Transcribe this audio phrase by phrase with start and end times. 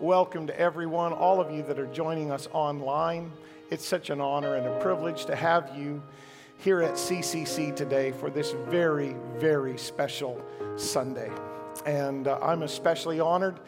[0.00, 3.32] Welcome to everyone, all of you that are joining us online.
[3.68, 6.00] It's such an honor and a privilege to have you
[6.56, 10.40] here at CCC today for this very, very special
[10.76, 11.32] Sunday.
[11.84, 13.58] And uh, I'm especially honored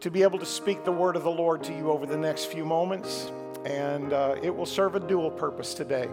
[0.00, 2.52] to be able to speak the word of the Lord to you over the next
[2.52, 3.32] few moments.
[3.64, 6.10] And uh, it will serve a dual purpose today.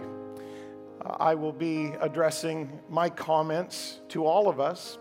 [1.04, 4.96] Uh, I will be addressing my comments to all of us,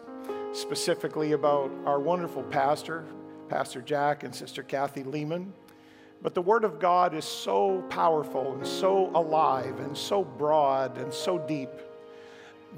[0.51, 3.05] specifically about our wonderful pastor,
[3.53, 5.53] Pastor Jack and Sister Kathy Lehman.
[6.23, 11.13] But the Word of God is so powerful and so alive and so broad and
[11.13, 11.69] so deep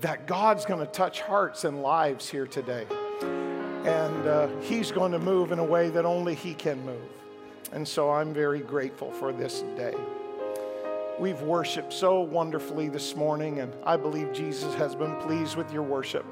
[0.01, 2.85] that God's going to touch hearts and lives here today.
[3.21, 7.09] And uh, He's going to move in a way that only He can move.
[7.71, 9.95] And so I'm very grateful for this day.
[11.17, 15.83] We've worshiped so wonderfully this morning, and I believe Jesus has been pleased with your
[15.83, 16.25] worship.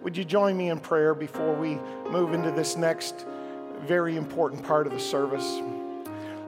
[0.00, 1.74] Would you join me in prayer before we
[2.10, 3.26] move into this next
[3.82, 5.60] very important part of the service?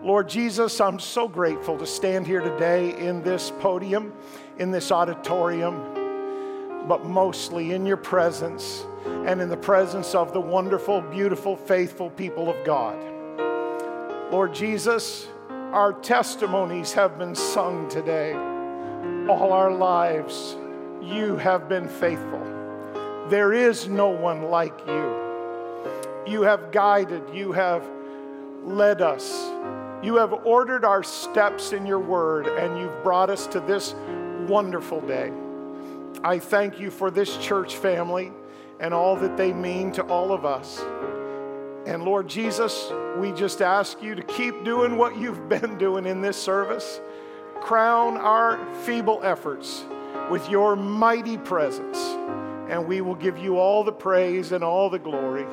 [0.03, 4.13] Lord Jesus, I'm so grateful to stand here today in this podium,
[4.59, 11.01] in this auditorium, but mostly in your presence and in the presence of the wonderful,
[11.01, 12.99] beautiful, faithful people of God.
[14.31, 18.35] Lord Jesus, our testimonies have been sung today.
[19.29, 20.57] All our lives,
[21.03, 22.43] you have been faithful.
[23.31, 25.24] There is no one like you.
[26.27, 27.89] You have guided, you have
[28.65, 29.51] led us
[30.05, 33.95] you have ordered our steps in your word, and you've brought us to this
[34.47, 35.33] wonderful day.
[36.23, 38.31] I thank you for this church family
[38.81, 40.79] and all that they mean to all of us.
[41.87, 46.21] And Lord Jesus, we just ask you to keep doing what you've been doing in
[46.21, 47.01] this service.
[47.63, 49.87] Crown our feeble efforts
[50.31, 51.97] with your mighty presence,
[52.69, 55.47] and we will give you all the praise and all the glory.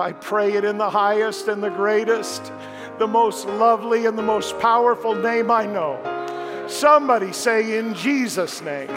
[0.00, 2.52] I pray it in the highest and the greatest,
[2.98, 6.66] the most lovely and the most powerful name I know.
[6.68, 8.90] Somebody say, In Jesus' name.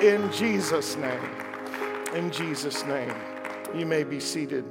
[0.00, 1.20] In Jesus' name.
[2.14, 3.14] In Jesus' name.
[3.74, 4.64] You may be seated.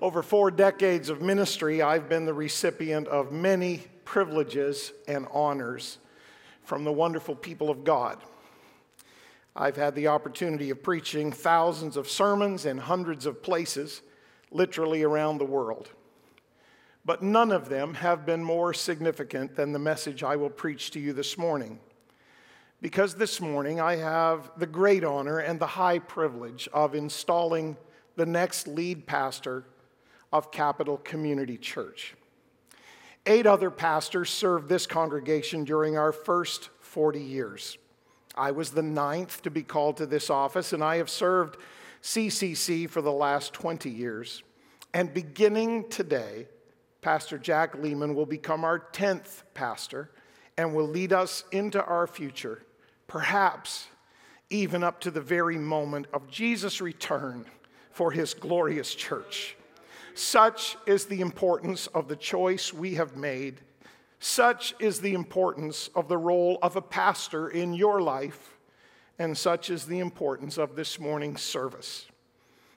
[0.00, 5.98] Over four decades of ministry, I've been the recipient of many privileges and honors
[6.62, 8.18] from the wonderful people of God.
[9.56, 14.02] I've had the opportunity of preaching thousands of sermons in hundreds of places,
[14.50, 15.90] literally around the world.
[17.04, 21.00] But none of them have been more significant than the message I will preach to
[21.00, 21.78] you this morning.
[22.80, 27.76] Because this morning I have the great honor and the high privilege of installing
[28.16, 29.64] the next lead pastor
[30.32, 32.14] of Capital Community Church.
[33.26, 37.78] Eight other pastors served this congregation during our first 40 years.
[38.34, 41.56] I was the ninth to be called to this office, and I have served
[42.02, 44.42] CCC for the last 20 years.
[44.92, 46.48] And beginning today,
[47.00, 50.10] Pastor Jack Lehman will become our 10th pastor
[50.56, 52.62] and will lead us into our future,
[53.06, 53.88] perhaps
[54.50, 57.44] even up to the very moment of Jesus' return
[57.90, 59.56] for his glorious church.
[60.14, 63.60] Such is the importance of the choice we have made
[64.24, 68.56] such is the importance of the role of a pastor in your life,
[69.18, 72.06] and such is the importance of this morning's service.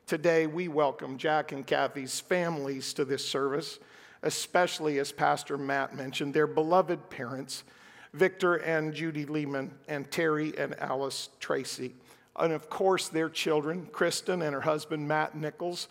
[0.05, 3.79] Today, we welcome Jack and Kathy's families to this service,
[4.23, 7.63] especially as Pastor Matt mentioned, their beloved parents,
[8.11, 11.95] Victor and Judy Lehman, and Terry and Alice Tracy.
[12.35, 15.87] And of course, their children, Kristen and her husband, Matt Nichols,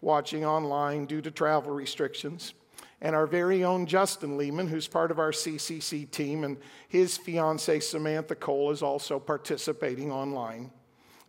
[0.00, 2.54] watching online due to travel restrictions
[3.02, 7.80] and our very own Justin Lehman, who's part of our CCC team, and his fiancee
[7.80, 10.70] Samantha Cole is also participating online.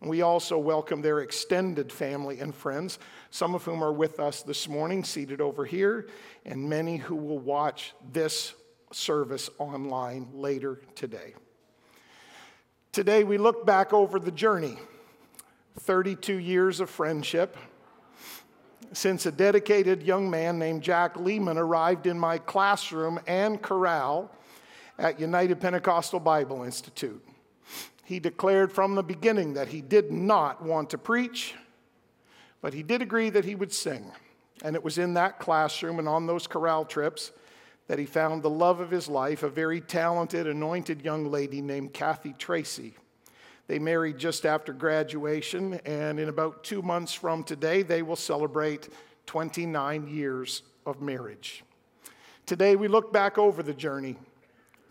[0.00, 2.98] We also welcome their extended family and friends,
[3.30, 6.08] some of whom are with us this morning, seated over here,
[6.44, 8.54] and many who will watch this
[8.92, 11.34] service online later today.
[12.90, 14.76] Today, we look back over the journey
[15.78, 17.56] 32 years of friendship
[18.92, 24.30] since a dedicated young man named Jack Lehman arrived in my classroom and chorale
[24.98, 27.24] at United Pentecostal Bible Institute.
[28.04, 31.54] He declared from the beginning that he did not want to preach,
[32.60, 34.10] but he did agree that he would sing.
[34.62, 37.32] And it was in that classroom and on those chorale trips
[37.88, 41.92] that he found the love of his life, a very talented, anointed young lady named
[41.92, 42.94] Kathy Tracy.
[43.68, 48.88] They married just after graduation, and in about two months from today, they will celebrate
[49.26, 51.64] 29 years of marriage.
[52.44, 54.16] Today, we look back over the journey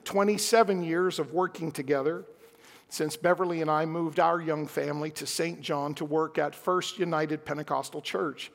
[0.05, 2.25] 27 years of working together,
[2.89, 5.61] since Beverly and I moved our young family to St.
[5.61, 8.51] John to work at First United Pentecostal Church.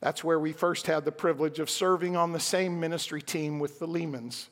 [0.00, 3.78] That's where we first had the privilege of serving on the same ministry team with
[3.78, 4.48] the Lehmans.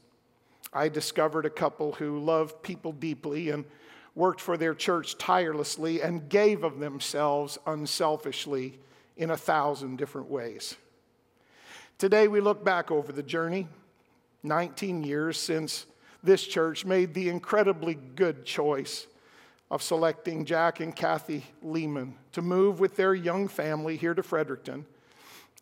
[0.73, 3.65] I discovered a couple who loved people deeply and
[4.15, 8.79] worked for their church tirelessly and gave of themselves unselfishly
[9.17, 10.77] in a thousand different ways.
[11.99, 13.69] Today, we look back over the journey,
[14.43, 15.87] 19 years since
[16.23, 19.07] this church made the incredibly good choice
[19.71, 24.87] of selecting Jack and Kathy Lehman to move with their young family here to Fredericton.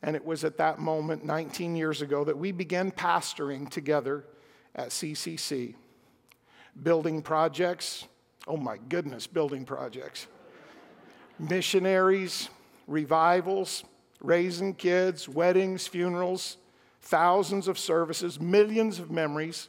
[0.02, 4.24] And it was at that moment, 19 years ago, that we began pastoring together
[4.74, 5.74] at CCC.
[6.82, 8.08] Building projects,
[8.46, 10.26] oh my goodness, building projects.
[11.38, 12.48] Missionaries,
[12.86, 13.84] revivals,
[14.20, 16.56] raising kids, weddings, funerals,
[17.00, 19.68] thousands of services, millions of memories,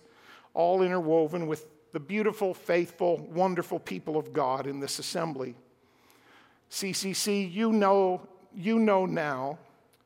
[0.54, 5.56] all interwoven with the beautiful, faithful, wonderful people of God in this assembly.
[6.69, 9.60] CCC, you know, you know now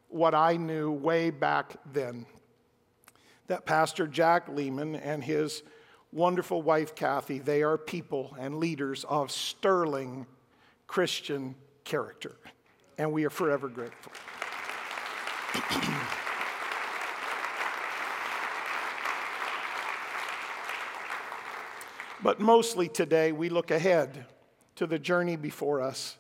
[0.10, 2.26] what I knew way back then
[3.48, 5.64] that Pastor Jack Lehman and his
[6.18, 10.26] wonderful wife Kathy, they are people and leaders of sterling
[10.88, 11.54] Christian
[11.84, 12.36] character.
[12.98, 14.12] And we are forever grateful.
[22.24, 24.26] but mostly today, we look ahead
[24.78, 26.18] to the journey before us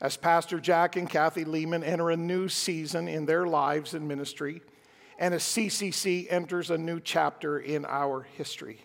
[0.00, 4.62] as Pastor Jack and Kathy Lehman enter a new season in their lives and ministry,
[5.18, 8.80] and as CCC enters a new chapter in our history.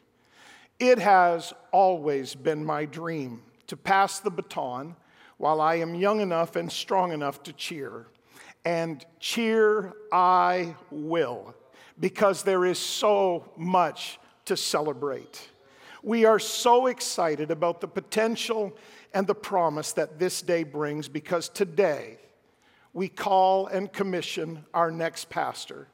[0.79, 4.95] It has always been my dream to pass the baton
[5.37, 8.07] while I am young enough and strong enough to cheer
[8.65, 11.53] and cheer I will,
[11.99, 15.49] because there is so much to celebrate.
[16.01, 18.77] We are so excited about the potential
[19.13, 22.19] and the promise that this day brings because today
[22.93, 25.87] we call and commission our next pastor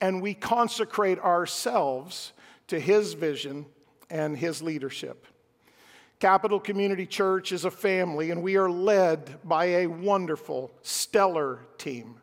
[0.00, 2.32] and we consecrate ourselves
[2.68, 3.64] to his vision
[4.10, 5.26] and his leadership.
[6.18, 12.20] Capital Community Church is a family, and we are led by a wonderful, stellar team.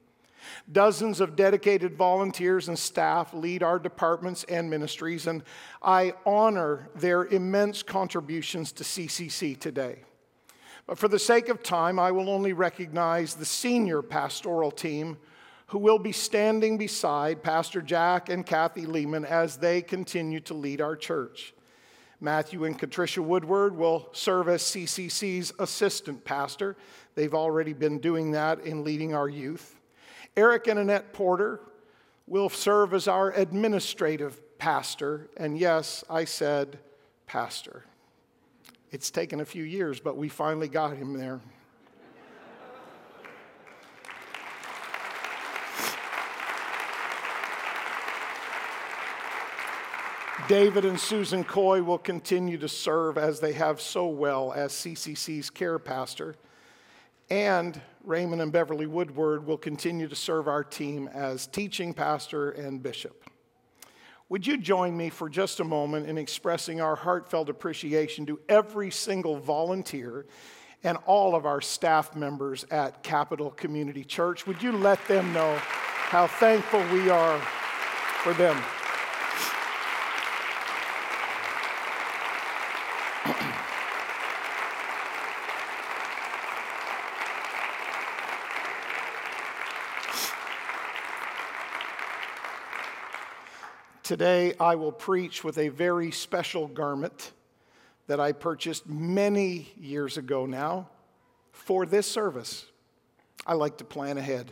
[0.71, 5.43] Dozens of dedicated volunteers and staff lead our departments and ministries, and
[5.81, 9.99] I honor their immense contributions to CCC today.
[10.85, 15.17] But for the sake of time, I will only recognize the senior pastoral team
[15.67, 20.81] who will be standing beside Pastor Jack and Kathy Lehman as they continue to lead
[20.81, 21.53] our church.
[22.23, 26.77] Matthew and Patricia Woodward will serve as CCC's assistant pastor.
[27.15, 29.77] They've already been doing that in leading our youth.
[30.37, 31.59] Eric and Annette Porter
[32.25, 35.27] will serve as our administrative pastor.
[35.35, 36.79] And yes, I said
[37.27, 37.83] pastor.
[38.89, 41.41] It's taken a few years, but we finally got him there.
[50.53, 55.49] David and Susan Coy will continue to serve as they have so well as CCC's
[55.49, 56.35] care pastor.
[57.31, 62.83] And Raymond and Beverly Woodward will continue to serve our team as teaching pastor and
[62.83, 63.27] bishop.
[64.29, 68.91] Would you join me for just a moment in expressing our heartfelt appreciation to every
[68.91, 70.27] single volunteer
[70.83, 74.45] and all of our staff members at Capital Community Church?
[74.45, 77.39] Would you let them know how thankful we are
[78.21, 78.63] for them?
[94.03, 97.31] Today, I will preach with a very special garment
[98.07, 100.89] that I purchased many years ago now
[101.53, 102.65] for this service.
[103.47, 104.51] I like to plan ahead.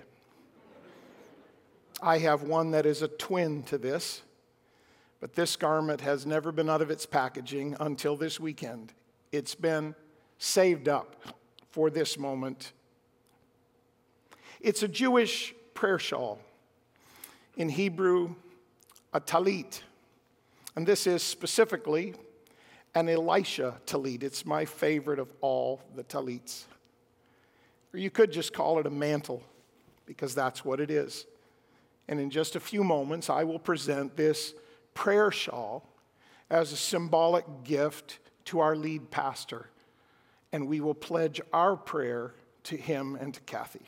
[2.01, 4.22] I have one that is a twin to this,
[5.20, 8.93] but this garment has never been out of its packaging until this weekend.
[9.34, 9.96] It's been
[10.38, 11.17] saved up
[11.72, 12.72] for this moment.
[14.62, 16.39] It's a Jewish prayer shawl.
[17.58, 18.36] In Hebrew,
[19.13, 19.82] a talit.
[20.75, 22.13] And this is specifically
[22.96, 24.24] an Elisha talit.
[24.24, 26.68] It's my favorite of all the talits.
[27.94, 29.44] Or you could just call it a mantle,
[30.06, 31.25] because that's what it is.
[32.08, 34.53] And in just a few moments, I will present this
[34.94, 35.88] prayer shawl
[36.50, 39.68] as a symbolic gift to our lead pastor.
[40.51, 43.86] And we will pledge our prayer to him and to Kathy.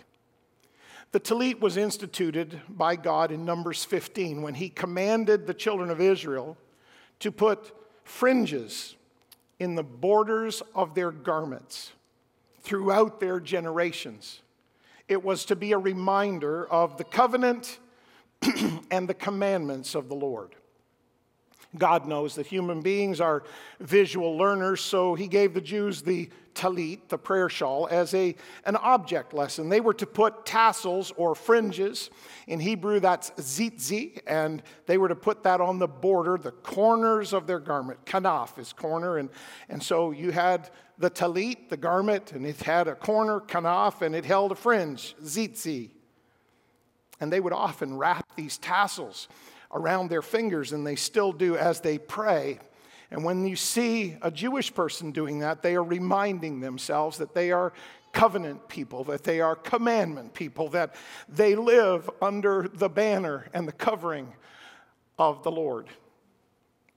[1.13, 6.01] The talit was instituted by God in Numbers 15 when he commanded the children of
[6.01, 6.58] Israel
[7.20, 7.72] to put
[8.03, 8.96] fringes
[9.60, 11.91] in the borders of their garments
[12.62, 14.41] throughout their generations.
[15.08, 17.77] It was to be a reminder of the covenant
[18.89, 20.55] and the commandments of the Lord.
[21.77, 23.44] God knows that human beings are
[23.80, 28.75] visual learners, so he gave the Jews the talit, the prayer shawl, as a, an
[28.75, 29.70] object lesson.
[29.70, 32.12] They were to put tassels or fringes.
[32.48, 37.34] In Hebrew, that's zitzi, and they were to put that on the border, the corners
[37.34, 38.06] of their garment.
[38.06, 39.30] Kanaf is corner, and,
[39.68, 44.15] and so you had the talit, the garment, and it had a corner, kanaf, and
[44.15, 45.89] it held a fringe, zitzi.
[47.20, 49.27] And they would often wrap these tassels
[49.74, 52.60] around their fingers, and they still do as they pray.
[53.12, 57.51] And when you see a Jewish person doing that, they are reminding themselves that they
[57.51, 57.74] are
[58.12, 60.96] covenant people, that they are commandment people, that
[61.27, 64.32] they live under the banner and the covering
[65.18, 65.89] of the Lord.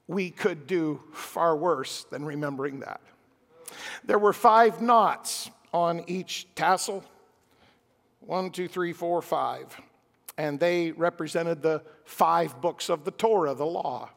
[0.07, 3.01] We could do far worse than remembering that.
[4.05, 7.03] There were five knots on each tassel
[8.21, 9.79] one, two, three, four, five
[10.37, 14.09] and they represented the five books of the Torah, the law.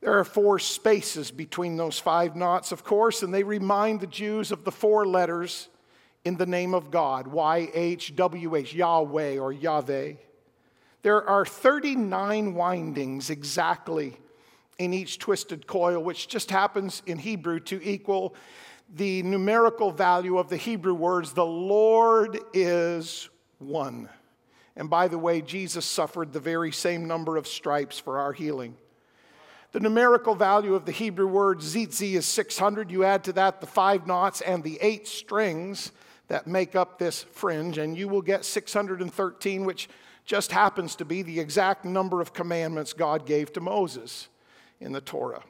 [0.00, 4.50] There are four spaces between those five knots, of course, and they remind the Jews
[4.50, 5.68] of the four letters
[6.24, 10.14] in the name of God YHWH, Yahweh or Yahweh.
[11.02, 14.16] There are 39 windings exactly
[14.78, 18.34] in each twisted coil, which just happens in Hebrew to equal
[18.94, 24.08] the numerical value of the Hebrew words, the Lord is one.
[24.76, 28.76] And by the way, Jesus suffered the very same number of stripes for our healing.
[29.72, 32.90] The numerical value of the Hebrew word zitzi is 600.
[32.90, 35.92] You add to that the five knots and the eight strings
[36.28, 39.88] that make up this fringe, and you will get 613, which
[40.24, 44.28] just happens to be the exact number of commandments God gave to Moses
[44.80, 45.42] in the Torah.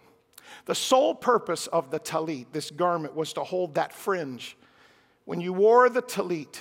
[0.66, 4.56] The sole purpose of the talit, this garment, was to hold that fringe.
[5.24, 6.60] When you wore the talit,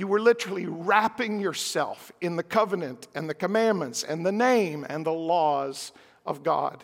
[0.00, 5.04] you were literally wrapping yourself in the covenant and the commandments and the name and
[5.04, 5.92] the laws
[6.24, 6.82] of God.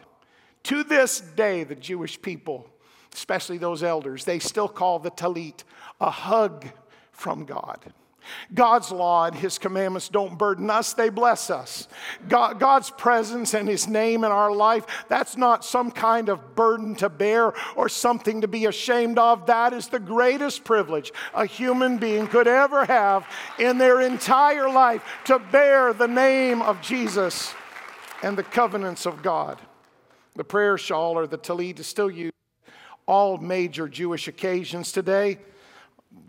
[0.64, 2.68] To this day, the Jewish people,
[3.14, 5.64] especially those elders, they still call the talit
[5.98, 6.66] a hug
[7.10, 7.80] from God.
[8.54, 11.88] God's law and His commandments don't burden us, they bless us.
[12.28, 16.94] God, God's presence and His name in our life, that's not some kind of burden
[16.96, 19.46] to bear or something to be ashamed of.
[19.46, 23.26] That is the greatest privilege a human being could ever have
[23.58, 27.54] in their entire life to bear the name of Jesus
[28.22, 29.58] and the covenants of God.
[30.34, 32.34] The prayer shawl or the talit is still used
[33.06, 35.38] all major Jewish occasions today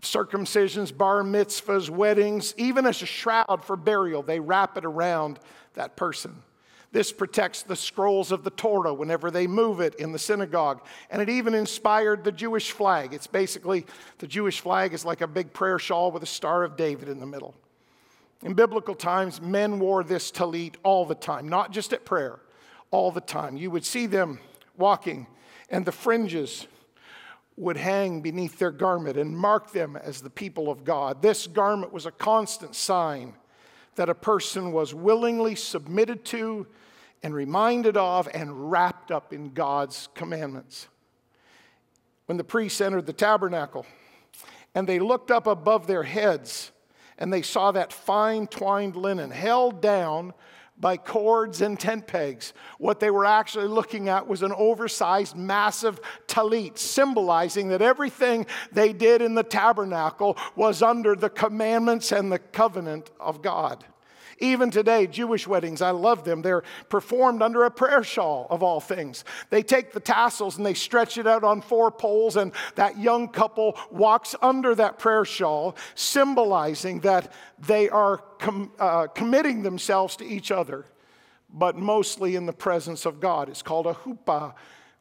[0.00, 5.38] circumcisions, bar mitzvahs, weddings, even as a shroud for burial, they wrap it around
[5.74, 6.42] that person.
[6.90, 10.82] This protects the scrolls of the Torah whenever they move it in the synagogue.
[11.10, 13.12] And it even inspired the Jewish flag.
[13.12, 13.84] It's basically
[14.18, 17.20] the Jewish flag is like a big prayer shawl with a Star of David in
[17.20, 17.54] the middle.
[18.42, 22.40] In biblical times, men wore this talit all the time, not just at prayer,
[22.90, 23.56] all the time.
[23.56, 24.38] You would see them
[24.78, 25.26] walking,
[25.68, 26.66] and the fringes
[27.58, 31.22] would hang beneath their garment and mark them as the people of God.
[31.22, 33.34] This garment was a constant sign
[33.96, 36.66] that a person was willingly submitted to
[37.22, 40.86] and reminded of and wrapped up in God's commandments.
[42.26, 43.86] When the priests entered the tabernacle
[44.74, 46.70] and they looked up above their heads
[47.18, 50.32] and they saw that fine twined linen held down
[50.80, 52.52] by cords and tent pegs.
[52.78, 58.92] What they were actually looking at was an oversized, massive talit, symbolizing that everything they
[58.92, 63.84] did in the tabernacle was under the commandments and the covenant of God.
[64.40, 66.42] Even today, Jewish weddings, I love them.
[66.42, 69.24] They're performed under a prayer shawl of all things.
[69.50, 73.28] They take the tassels and they stretch it out on four poles, and that young
[73.28, 80.24] couple walks under that prayer shawl, symbolizing that they are com- uh, committing themselves to
[80.24, 80.84] each other,
[81.52, 83.48] but mostly in the presence of God.
[83.48, 84.54] It's called a huppah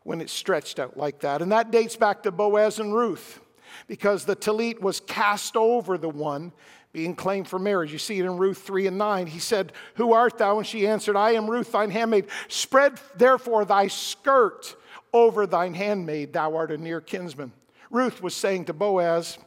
[0.04, 1.42] when it's stretched out like that.
[1.42, 3.42] And that dates back to Boaz and Ruth
[3.88, 6.54] because the talit was cast over the one
[6.98, 7.92] being claimed for marriage.
[7.92, 9.28] You see it in Ruth 3 and 9.
[9.28, 10.58] He said, Who art thou?
[10.58, 12.26] And she answered, I am Ruth, thine handmaid.
[12.48, 14.76] Spread therefore thy skirt
[15.14, 17.52] over thine handmaid, thou art a near kinsman.
[17.92, 19.38] Ruth was saying to Boaz,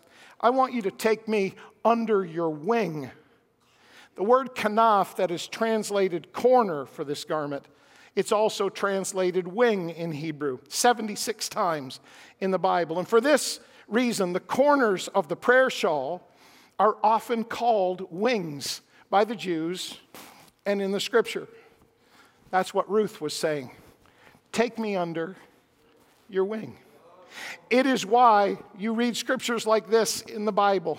[0.41, 3.11] I want you to take me under your wing.
[4.15, 7.67] The word kanaf, that is translated corner for this garment,
[8.15, 11.99] it's also translated wing in Hebrew, 76 times
[12.39, 13.01] in the Bible.
[13.01, 16.30] And for this reason, the corners of the prayer shawl
[16.81, 19.99] are often called wings by the Jews
[20.65, 21.47] and in the scripture.
[22.51, 23.71] That's what Ruth was saying.
[24.51, 25.37] Take me under
[26.31, 26.79] your wing.
[27.69, 30.99] It is why you read scriptures like this in the Bible.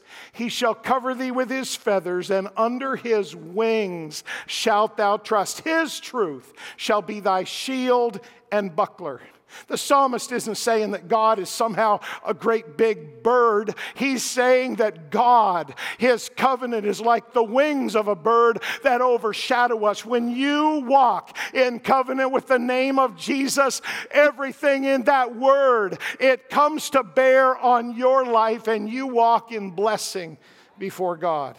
[0.33, 5.61] He shall cover thee with his feathers, and under his wings shalt thou trust.
[5.61, 8.21] His truth shall be thy shield
[8.51, 9.21] and buckler.
[9.67, 13.75] The psalmist isn't saying that God is somehow a great big bird.
[13.95, 19.85] He's saying that God, His covenant, is like the wings of a bird that overshadow
[19.85, 20.05] us.
[20.05, 23.81] When you walk in covenant with the name of Jesus,
[24.11, 29.71] everything in that word, it comes to bear on your life and you walk in
[29.71, 30.37] blessing
[30.77, 31.55] before God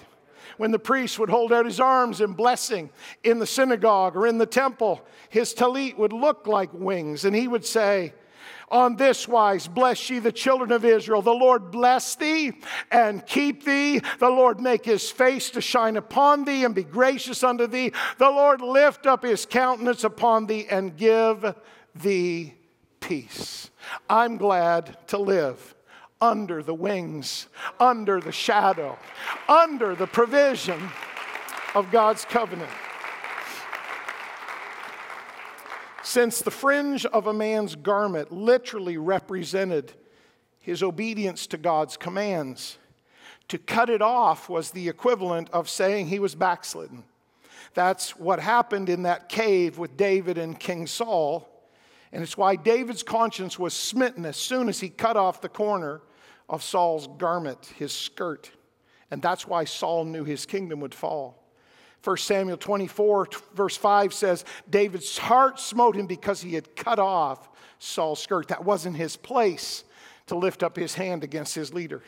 [0.57, 2.91] when the priest would hold out his arms in blessing
[3.25, 7.49] in the synagogue or in the temple, his talit would look like wings, and he
[7.49, 8.12] would say,
[8.71, 11.23] on this wise, bless ye the children of Israel.
[11.23, 12.53] The Lord bless thee
[12.91, 14.03] and keep thee.
[14.19, 17.93] The Lord make his face to shine upon thee and be gracious unto thee.
[18.19, 21.55] The Lord lift up his countenance upon thee and give
[21.95, 22.53] thee
[23.01, 23.71] peace.
[24.11, 25.75] I'm glad to live
[26.21, 27.49] under the wings,
[27.81, 28.99] under the shadow,
[29.49, 30.91] under the provision
[31.75, 32.71] of God's covenant.
[36.03, 39.93] Since the fringe of a man's garment literally represented
[40.59, 42.79] his obedience to God's commands,
[43.49, 47.05] to cut it off was the equivalent of saying he was backslidden.
[47.75, 51.49] That's what happened in that cave with David and King Saul.
[52.13, 56.03] And it's why David's conscience was smitten as soon as he cut off the corner
[56.49, 58.51] of Saul's garment, his skirt.
[59.11, 61.42] And that's why Saul knew his kingdom would fall.
[62.05, 67.49] 1 Samuel 24, verse 5 says, David's heart smote him because he had cut off
[67.79, 68.49] Saul's skirt.
[68.49, 69.85] That wasn't his place
[70.27, 72.03] to lift up his hand against his leader.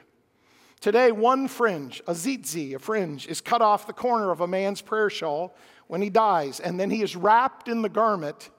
[0.81, 4.83] Today, one fringe, a tzitzi, a fringe, is cut off the corner of a man's
[4.83, 8.51] prayer shawl when he dies, and then he is wrapped in the garment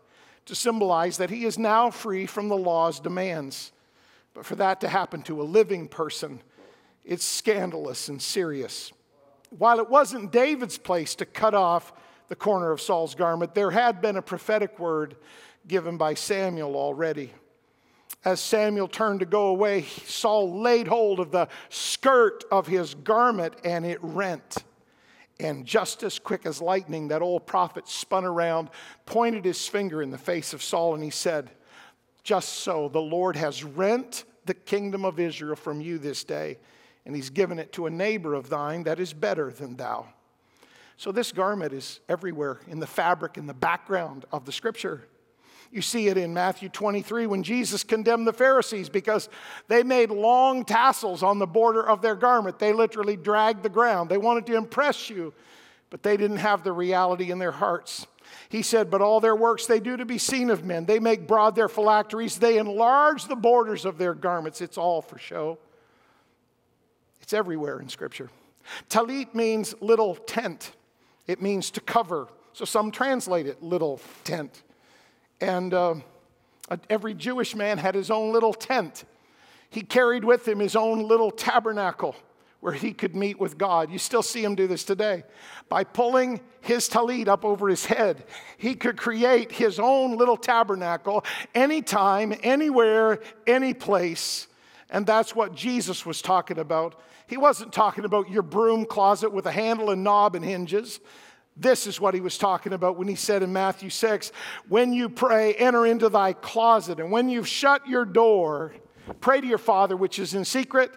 [0.45, 3.71] to symbolize that he is now free from the law's demands.
[4.33, 6.41] But for that to happen to a living person,
[7.03, 8.91] it's scandalous and serious.
[9.57, 11.93] While it wasn't David's place to cut off
[12.27, 15.15] the corner of Saul's garment, there had been a prophetic word
[15.67, 17.31] given by Samuel already.
[18.23, 23.55] As Samuel turned to go away, Saul laid hold of the skirt of his garment
[23.63, 24.57] and it rent.
[25.39, 28.69] And just as quick as lightning, that old prophet spun around,
[29.05, 31.51] pointed his finger in the face of Saul, and he said,
[32.23, 36.57] just so, the Lord has rent the kingdom of Israel from you this day,
[37.05, 40.07] and he's given it to a neighbor of thine that is better than thou.
[40.97, 45.07] So, this garment is everywhere in the fabric, in the background of the scripture.
[45.71, 49.27] You see it in Matthew 23 when Jesus condemned the Pharisees because
[49.67, 52.59] they made long tassels on the border of their garment.
[52.59, 54.09] They literally dragged the ground.
[54.09, 55.33] They wanted to impress you,
[55.89, 58.07] but they didn't have the reality in their hearts.
[58.47, 60.85] He said, But all their works they do to be seen of men.
[60.85, 64.61] They make broad their phylacteries, they enlarge the borders of their garments.
[64.61, 65.57] It's all for show.
[67.25, 68.29] It's everywhere in Scripture.
[68.87, 70.73] Talit means little tent,
[71.25, 72.27] it means to cover.
[72.53, 74.61] So some translate it little tent.
[75.41, 75.95] And uh,
[76.87, 79.05] every Jewish man had his own little tent.
[79.71, 82.15] He carried with him his own little tabernacle
[82.59, 83.89] where he could meet with God.
[83.89, 85.23] You still see him do this today.
[85.67, 88.23] By pulling his talit up over his head,
[88.59, 94.45] he could create his own little tabernacle anytime, anywhere, any place.
[94.89, 96.99] And that's what Jesus was talking about.
[97.27, 100.99] He wasn't talking about your broom closet with a handle and knob and hinges.
[101.57, 104.31] This is what he was talking about when he said in Matthew 6
[104.67, 108.73] When you pray, enter into thy closet, and when you've shut your door,
[109.21, 110.91] pray to your Father which is in secret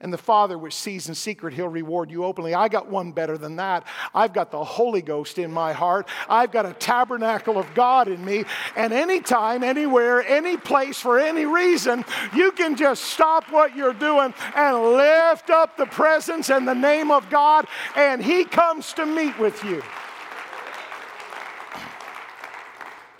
[0.00, 2.54] and the Father, which sees in secret, he'll reward you openly.
[2.54, 3.86] I got one better than that.
[4.14, 6.08] I've got the Holy Ghost in my heart.
[6.28, 8.44] I've got a tabernacle of God in me.
[8.76, 12.04] And anytime, anywhere, any place, for any reason,
[12.34, 17.10] you can just stop what you're doing and lift up the presence and the name
[17.10, 19.82] of God, and He comes to meet with you.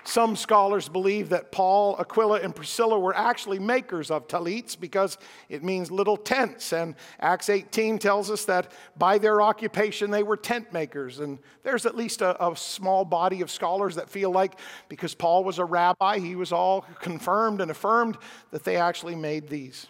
[0.07, 5.17] Some scholars believe that Paul, Aquila, and Priscilla were actually makers of talits because
[5.49, 6.75] it means little tents.
[6.75, 11.21] And Acts 18 tells us that by their occupation they were tent makers.
[11.21, 14.59] And there's at least a, a small body of scholars that feel like
[14.91, 18.19] because Paul was a rabbi, he was all confirmed and affirmed
[18.51, 19.87] that they actually made these.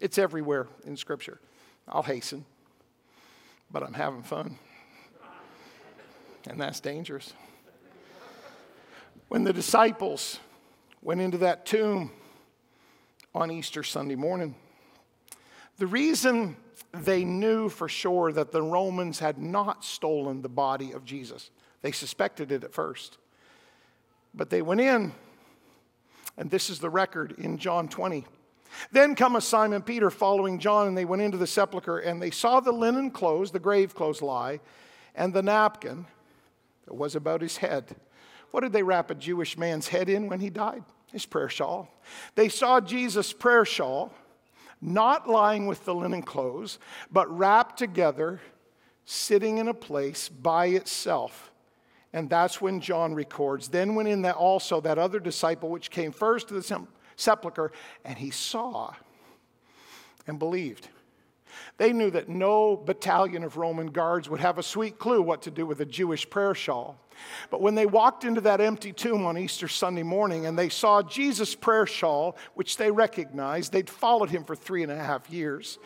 [0.00, 1.40] It's everywhere in Scripture.
[1.88, 2.44] I'll hasten,
[3.68, 4.58] but I'm having fun.
[6.48, 7.34] And that's dangerous.
[9.30, 10.40] When the disciples
[11.02, 12.10] went into that tomb
[13.32, 14.56] on Easter Sunday morning,
[15.78, 16.56] the reason
[16.92, 21.92] they knew for sure that the Romans had not stolen the body of Jesus, they
[21.92, 23.18] suspected it at first.
[24.34, 25.12] But they went in,
[26.36, 28.26] and this is the record in John 20.
[28.90, 32.58] Then cometh Simon Peter following John, and they went into the sepulchre, and they saw
[32.58, 34.58] the linen clothes, the grave clothes lie,
[35.14, 36.06] and the napkin
[36.86, 37.94] that was about his head.
[38.50, 40.84] What did they wrap a Jewish man's head in when he died?
[41.12, 41.88] His prayer shawl.
[42.34, 44.12] They saw Jesus' prayer shawl
[44.80, 46.78] not lying with the linen clothes,
[47.10, 48.40] but wrapped together,
[49.04, 51.52] sitting in a place by itself.
[52.12, 53.68] And that's when John records.
[53.68, 56.86] Then went in that also that other disciple which came first to the
[57.16, 57.72] sepulchre,
[58.04, 58.94] and he saw
[60.26, 60.88] and believed.
[61.76, 65.50] They knew that no battalion of Roman guards would have a sweet clue what to
[65.50, 66.98] do with a Jewish prayer shawl.
[67.50, 71.02] But when they walked into that empty tomb on Easter Sunday morning and they saw
[71.02, 75.78] Jesus' prayer shawl, which they recognized, they'd followed him for three and a half years.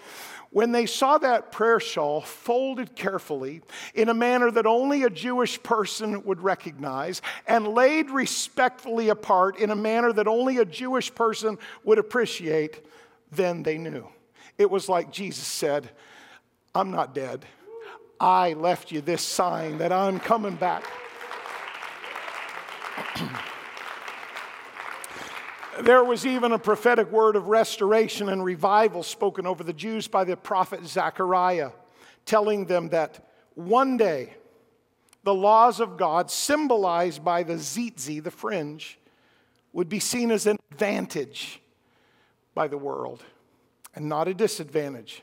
[0.50, 3.62] When they saw that prayer shawl folded carefully
[3.94, 9.70] in a manner that only a Jewish person would recognize and laid respectfully apart in
[9.70, 12.86] a manner that only a Jewish person would appreciate,
[13.32, 14.06] then they knew.
[14.58, 15.90] It was like Jesus said,
[16.74, 17.44] I'm not dead.
[18.20, 20.84] I left you this sign that I'm coming back.
[25.82, 30.22] there was even a prophetic word of restoration and revival spoken over the Jews by
[30.24, 31.70] the prophet Zechariah,
[32.24, 34.34] telling them that one day
[35.24, 38.98] the laws of God, symbolized by the tzitzit, the fringe,
[39.72, 41.60] would be seen as an advantage
[42.54, 43.24] by the world
[43.94, 45.22] and not a disadvantage.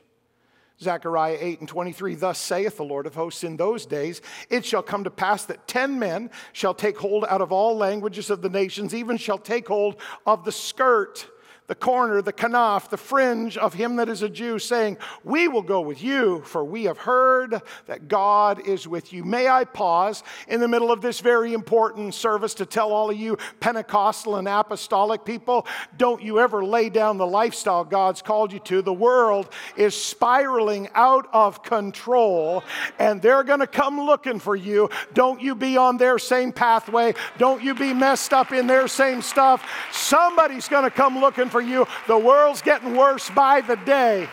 [0.81, 4.81] Zechariah 8 and 23, thus saith the Lord of hosts, in those days it shall
[4.81, 8.49] come to pass that ten men shall take hold out of all languages of the
[8.49, 11.27] nations, even shall take hold of the skirt
[11.71, 15.61] the corner, the kanaf, the fringe of him that is a Jew, saying, We will
[15.61, 19.23] go with you, for we have heard that God is with you.
[19.23, 23.15] May I pause in the middle of this very important service to tell all of
[23.15, 28.59] you Pentecostal and apostolic people don't you ever lay down the lifestyle God's called you
[28.59, 28.81] to.
[28.81, 32.65] The world is spiraling out of control,
[32.99, 34.89] and they're going to come looking for you.
[35.13, 39.21] Don't you be on their same pathway, don't you be messed up in their same
[39.21, 39.65] stuff.
[39.93, 41.87] Somebody's going to come looking for you.
[42.07, 44.27] The world's getting worse by the day.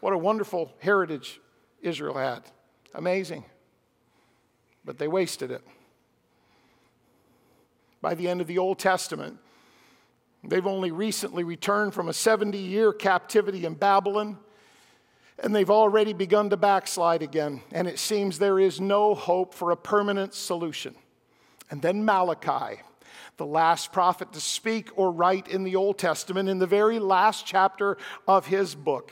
[0.00, 1.40] What a wonderful heritage
[1.80, 2.42] Israel had.
[2.94, 3.44] Amazing.
[4.84, 5.62] But they wasted it.
[8.00, 9.38] By the end of the Old Testament,
[10.42, 14.38] they've only recently returned from a 70 year captivity in Babylon,
[15.38, 17.62] and they've already begun to backslide again.
[17.70, 20.96] And it seems there is no hope for a permanent solution.
[21.70, 22.82] And then Malachi
[23.42, 27.44] the last prophet to speak or write in the Old Testament, in the very last
[27.44, 27.96] chapter
[28.28, 29.10] of his book.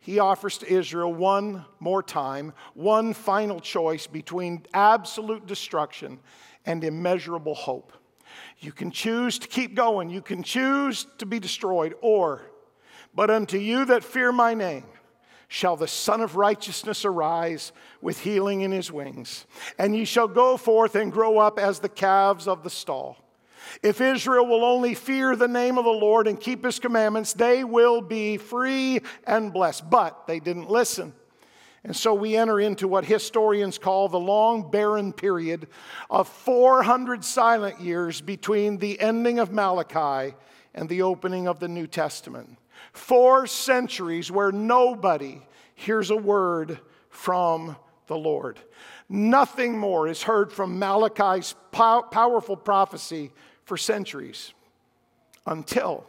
[0.00, 6.18] He offers to Israel one more time, one final choice between absolute destruction
[6.66, 7.92] and immeasurable hope.
[8.58, 12.42] You can choose to keep going, you can choose to be destroyed, or,
[13.14, 14.86] but unto you that fear my name,
[15.54, 17.70] shall the Sun of Righteousness arise
[18.02, 19.46] with healing in his wings.
[19.78, 23.18] And ye shall go forth and grow up as the calves of the stall.
[23.80, 27.62] If Israel will only fear the name of the Lord and keep his commandments, they
[27.62, 29.88] will be free and blessed.
[29.88, 31.12] But they didn't listen.
[31.84, 35.68] And so we enter into what historians call the long barren period
[36.10, 40.34] of 400 silent years between the ending of Malachi
[40.74, 42.58] and the opening of the New Testament.
[42.94, 45.42] Four centuries where nobody
[45.74, 46.78] hears a word
[47.10, 47.76] from
[48.06, 48.58] the Lord.
[49.08, 53.32] Nothing more is heard from Malachi's pow- powerful prophecy
[53.64, 54.54] for centuries
[55.46, 56.06] until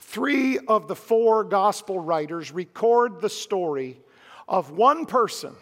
[0.00, 4.00] three of the four gospel writers record the story
[4.48, 5.54] of one person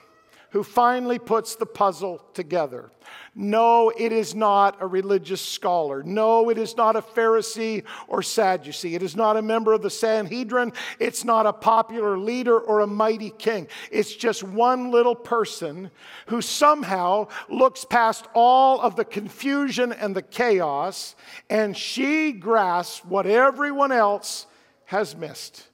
[0.51, 2.91] who finally puts the puzzle together.
[3.35, 6.03] No, it is not a religious scholar.
[6.05, 8.95] No, it is not a Pharisee or Sadducee.
[8.95, 10.73] It is not a member of the Sanhedrin.
[11.01, 13.67] It's not a popular leader or a mighty king.
[13.91, 15.91] It's just one little person
[16.27, 21.17] who somehow looks past all of the confusion and the chaos,
[21.51, 24.47] and she grasps what everyone else
[24.85, 25.67] has missed.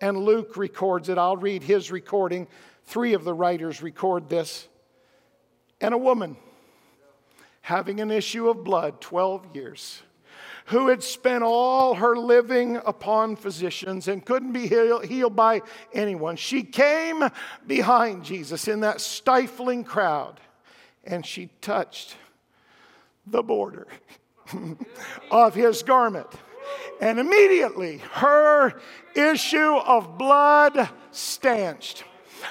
[0.00, 1.18] And Luke records it.
[1.18, 2.48] I'll read his recording
[2.86, 4.68] Three of the writers record this.
[5.80, 6.36] And a woman
[7.66, 10.00] having an issue of blood 12 years,
[10.66, 15.60] who had spent all her living upon physicians and couldn't be healed by
[15.92, 16.36] anyone.
[16.36, 17.28] She came
[17.66, 20.38] behind Jesus in that stifling crowd
[21.02, 22.16] and she touched
[23.26, 23.88] the border
[25.32, 26.28] of his garment.
[27.00, 28.80] And immediately her
[29.16, 32.04] issue of blood stanched.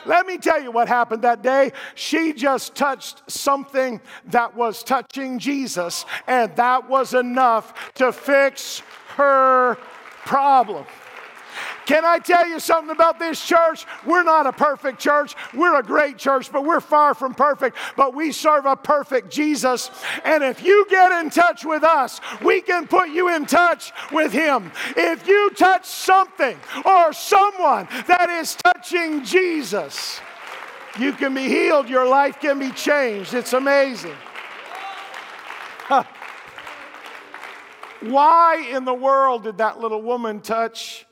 [0.06, 1.72] Let me tell you what happened that day.
[1.96, 8.82] She just touched something that was touching Jesus, and that was enough to fix
[9.16, 9.76] her
[10.26, 10.86] problem.
[11.86, 13.86] Can I tell you something about this church?
[14.06, 15.36] We're not a perfect church.
[15.54, 17.78] We're a great church, but we're far from perfect.
[17.96, 19.92] But we serve a perfect Jesus.
[20.24, 24.32] And if you get in touch with us, we can put you in touch with
[24.32, 24.72] Him.
[24.98, 30.20] If you touch something or someone that is touching Jesus,
[31.00, 31.90] you can be healed.
[31.90, 33.34] Your life can be changed.
[33.34, 34.16] It's amazing.
[38.02, 41.05] Why in the world did that little woman touch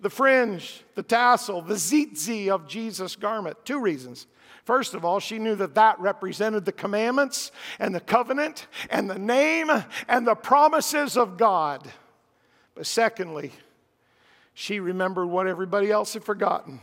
[0.00, 3.56] the fringe, the tassel, the tzitzit of Jesus' garment.
[3.64, 4.26] Two reasons.
[4.64, 9.18] First of all, she knew that that represented the commandments and the covenant and the
[9.18, 9.70] name
[10.08, 11.90] and the promises of God.
[12.74, 13.52] But secondly,
[14.54, 16.80] she remembered what everybody else had forgotten.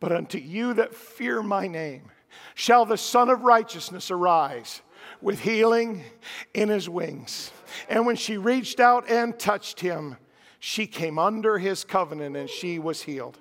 [0.00, 2.10] But unto you that fear my name
[2.54, 4.82] shall the Sun of Righteousness arise
[5.20, 6.04] with healing
[6.54, 7.50] in his wings.
[7.88, 10.16] And when she reached out and touched him,
[10.58, 13.38] she came under his covenant and she was healed.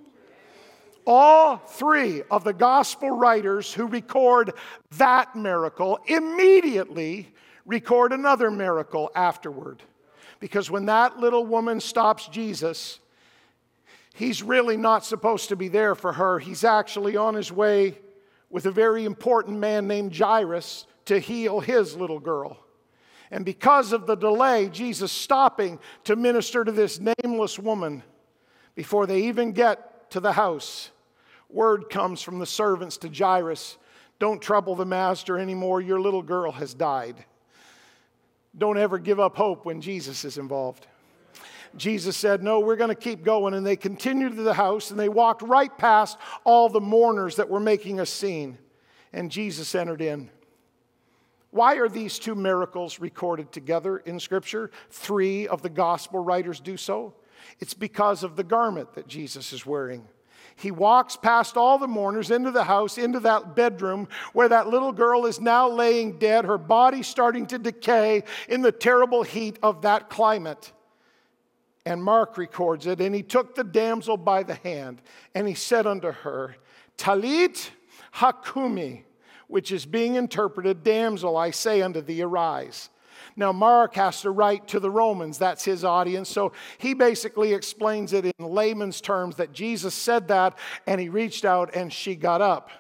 [1.06, 4.52] All three of the gospel writers who record
[4.98, 7.34] that miracle immediately
[7.66, 9.82] record another miracle afterward.
[10.40, 13.00] Because when that little woman stops Jesus,
[14.14, 16.40] he's really not supposed to be there for her.
[16.40, 17.98] He's actually on his way
[18.50, 22.58] with a very important man named Jairus to heal his little girl.
[23.32, 28.04] And because of the delay, Jesus stopping to minister to this nameless woman
[28.76, 30.92] before they even get to the house,
[31.50, 33.78] word comes from the servants to Jairus
[34.20, 35.82] Don't trouble the master anymore.
[35.82, 37.26] Your little girl has died.
[38.58, 40.88] Don't ever give up hope when Jesus is involved.
[41.76, 43.54] Jesus said, No, we're going to keep going.
[43.54, 47.50] And they continued to the house and they walked right past all the mourners that
[47.50, 48.58] were making a scene.
[49.14, 50.30] And Jesus entered in.
[51.58, 54.70] Why are these two miracles recorded together in Scripture?
[54.92, 57.16] Three of the gospel writers do so.
[57.60, 60.08] It's because of the garment that Jesus is wearing.
[60.56, 64.92] He walks past all the mourners into the house, into that bedroom where that little
[64.92, 69.82] girl is now laying dead, her body starting to decay in the terrible heat of
[69.82, 70.72] that climate.
[71.88, 73.02] And Mark records it.
[73.02, 75.02] And he took the damsel by the hand
[75.34, 76.56] and he said unto her,
[77.00, 77.72] Talit
[78.14, 79.06] Hakumi,
[79.48, 82.90] which is being interpreted, Damsel, I say unto thee, arise.
[83.36, 86.30] Now, Mark has to write to the Romans, that's his audience.
[86.30, 90.58] So he basically explains it in layman's terms that Jesus said that
[90.88, 92.72] and he reached out and she got up.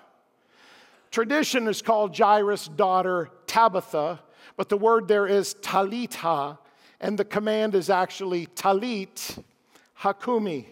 [1.12, 4.20] Tradition is called Jairus' daughter Tabitha,
[4.56, 6.58] but the word there is Talita,
[7.00, 9.42] and the command is actually Talit
[10.02, 10.66] Hakumi.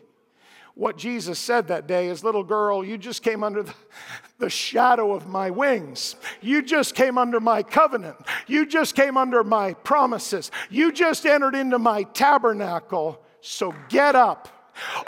[0.73, 3.73] What Jesus said that day is, Little girl, you just came under the,
[4.37, 6.15] the shadow of my wings.
[6.41, 8.17] You just came under my covenant.
[8.47, 10.51] You just came under my promises.
[10.69, 13.21] You just entered into my tabernacle.
[13.41, 14.49] So get up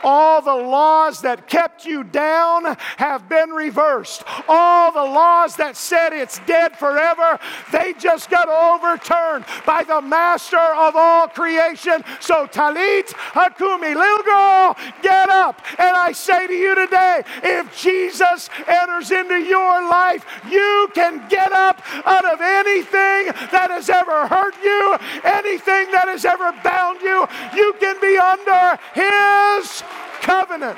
[0.04, 4.24] all the laws that kept you down have been reversed.
[4.48, 7.40] All the laws that said it's dead forever,
[7.72, 12.04] they just got overturned by the master of all creation.
[12.20, 15.62] So, Talit Hakumi, little girl, get up.
[15.78, 21.52] And I say to you today, if Jesus enters into your life, you can get
[21.52, 27.28] up out of anything that has ever hurt you, anything that has ever bound you.
[27.56, 29.84] You can be under His his
[30.22, 30.78] covenant.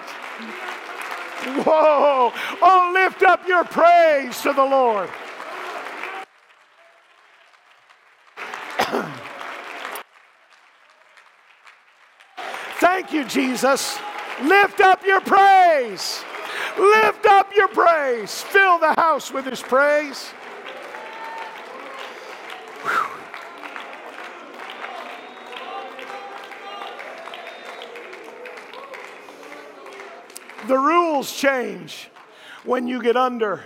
[1.63, 2.31] Whoa.
[2.61, 5.09] Oh, lift up your praise to the Lord.
[12.79, 13.97] Thank you, Jesus.
[14.43, 16.23] Lift up your praise.
[16.77, 18.41] Lift up your praise.
[18.41, 20.31] Fill the house with his praise.
[30.69, 32.11] The rules change
[32.63, 33.63] when you get under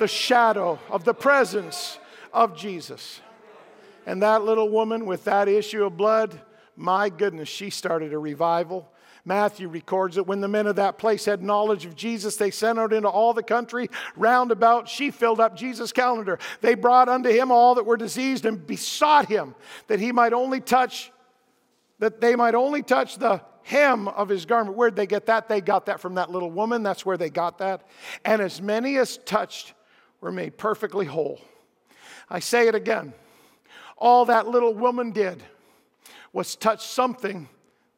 [0.00, 2.00] the shadow of the presence
[2.32, 3.20] of Jesus.
[4.06, 6.40] And that little woman with that issue of blood,
[6.74, 8.90] my goodness, she started a revival.
[9.24, 12.76] Matthew records that when the men of that place had knowledge of Jesus, they sent
[12.76, 14.88] out into all the country round about.
[14.88, 16.40] She filled up Jesus' calendar.
[16.60, 19.54] They brought unto him all that were diseased and besought him
[19.86, 21.12] that he might only touch
[22.00, 24.76] that they might only touch the hem of his garment.
[24.76, 25.48] Where'd they get that?
[25.48, 26.82] They got that from that little woman.
[26.82, 27.86] That's where they got that.
[28.24, 29.74] And as many as touched
[30.20, 31.40] were made perfectly whole.
[32.30, 33.12] I say it again.
[33.98, 35.42] All that little woman did
[36.32, 37.48] was touch something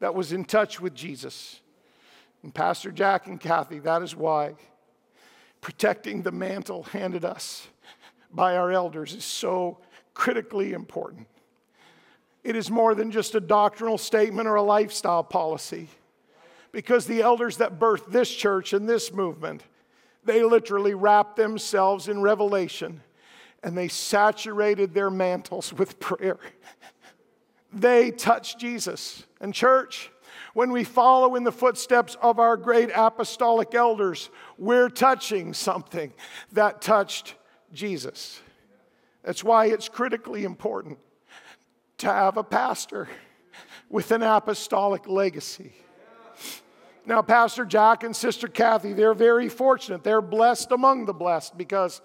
[0.00, 1.60] that was in touch with Jesus.
[2.42, 4.54] And Pastor Jack and Kathy, that is why
[5.60, 7.68] protecting the mantle handed us
[8.30, 9.78] by our elders is so
[10.12, 11.26] critically important.
[12.44, 15.88] It is more than just a doctrinal statement or a lifestyle policy.
[16.72, 19.62] Because the elders that birthed this church and this movement,
[20.24, 23.00] they literally wrapped themselves in revelation
[23.62, 26.38] and they saturated their mantles with prayer.
[27.72, 29.24] They touched Jesus.
[29.40, 30.10] And, church,
[30.52, 34.28] when we follow in the footsteps of our great apostolic elders,
[34.58, 36.12] we're touching something
[36.52, 37.34] that touched
[37.72, 38.40] Jesus.
[39.22, 40.98] That's why it's critically important
[41.98, 43.08] to have a pastor
[43.88, 45.72] with an apostolic legacy.
[47.06, 50.02] Now, Pastor Jack and Sister Kathy, they're very fortunate.
[50.02, 52.00] They're blessed among the blessed because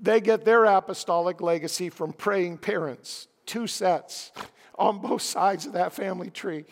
[0.00, 4.32] they get their apostolic legacy from praying parents, two sets
[4.78, 6.64] on both sides of that family tree.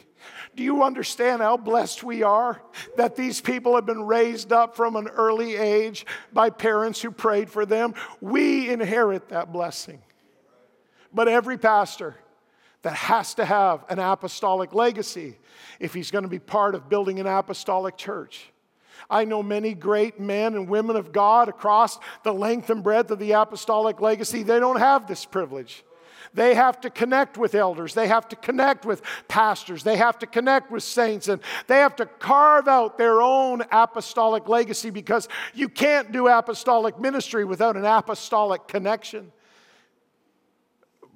[0.56, 2.60] Do you understand how blessed we are
[2.96, 7.50] that these people have been raised up from an early age by parents who prayed
[7.50, 7.94] for them?
[8.20, 10.00] We inherit that blessing.
[11.12, 12.16] But every pastor,
[12.88, 15.36] that has to have an apostolic legacy
[15.78, 18.50] if he's going to be part of building an apostolic church.
[19.10, 23.18] I know many great men and women of God across the length and breadth of
[23.18, 24.42] the apostolic legacy.
[24.42, 25.84] They don't have this privilege.
[26.32, 27.92] They have to connect with elders.
[27.92, 29.82] They have to connect with pastors.
[29.82, 31.28] They have to connect with saints.
[31.28, 36.98] And they have to carve out their own apostolic legacy because you can't do apostolic
[36.98, 39.30] ministry without an apostolic connection.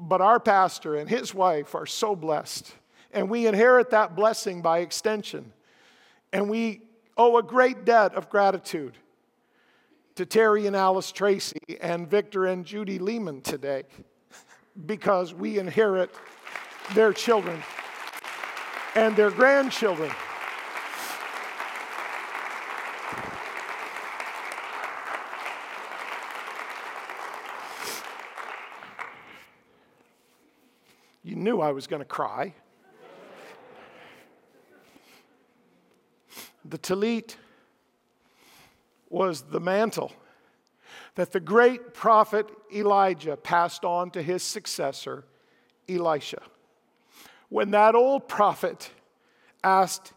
[0.04, 2.74] But our pastor and his wife are so blessed.
[3.12, 5.52] And we inherit that blessing by extension.
[6.32, 6.82] And we
[7.16, 8.98] owe a great debt of gratitude
[10.16, 13.84] to Terry and Alice Tracy and Victor and Judy Lehman today
[14.86, 16.10] because we inherit
[16.94, 17.62] their children
[18.96, 20.10] and their grandchildren.
[31.42, 32.55] Knew I was going to cry.
[36.64, 37.37] The talit
[39.11, 40.12] was the mantle
[41.16, 45.24] that the great prophet Elijah passed on to his successor,
[45.88, 46.40] Elisha.
[47.48, 48.90] When that old prophet
[49.62, 50.12] asked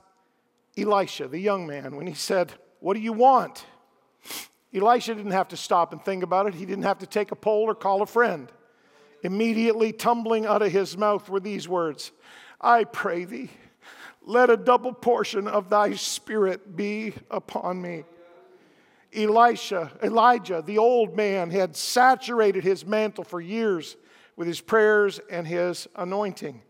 [0.77, 3.65] Elisha, the young man, when he said, What do you want?
[4.73, 6.53] Elisha didn't have to stop and think about it.
[6.53, 8.51] He didn't have to take a poll or call a friend.
[9.25, 12.11] Immediately tumbling out of his mouth were these words
[12.61, 13.49] I pray thee,
[14.23, 18.03] let a double portion of thy spirit be upon me.
[19.15, 23.97] Elisha, Elijah, the old man, had saturated his mantle for years
[24.35, 26.61] with his prayers and his anointing.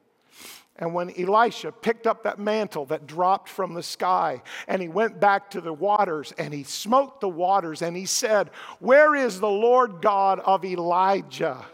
[0.78, 5.20] And when Elisha picked up that mantle that dropped from the sky and he went
[5.20, 9.50] back to the waters and he smote the waters and he said, Where is the
[9.50, 11.66] Lord God of Elijah?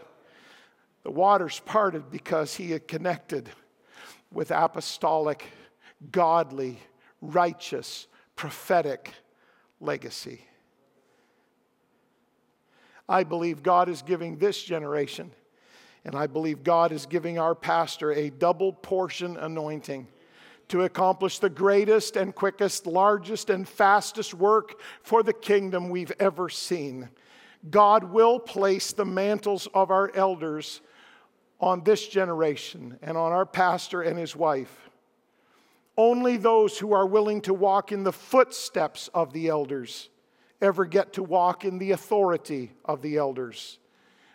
[1.02, 3.50] The waters parted because he had connected
[4.32, 5.44] with apostolic,
[6.10, 6.78] godly,
[7.20, 9.10] righteous, prophetic
[9.80, 10.46] legacy.
[13.08, 15.32] I believe God is giving this generation,
[16.04, 20.06] and I believe God is giving our pastor a double portion anointing
[20.68, 26.48] to accomplish the greatest and quickest, largest and fastest work for the kingdom we've ever
[26.48, 27.10] seen.
[27.70, 30.80] God will place the mantles of our elders
[31.60, 34.90] on this generation and on our pastor and his wife.
[35.96, 40.08] Only those who are willing to walk in the footsteps of the elders
[40.60, 43.78] ever get to walk in the authority of the elders.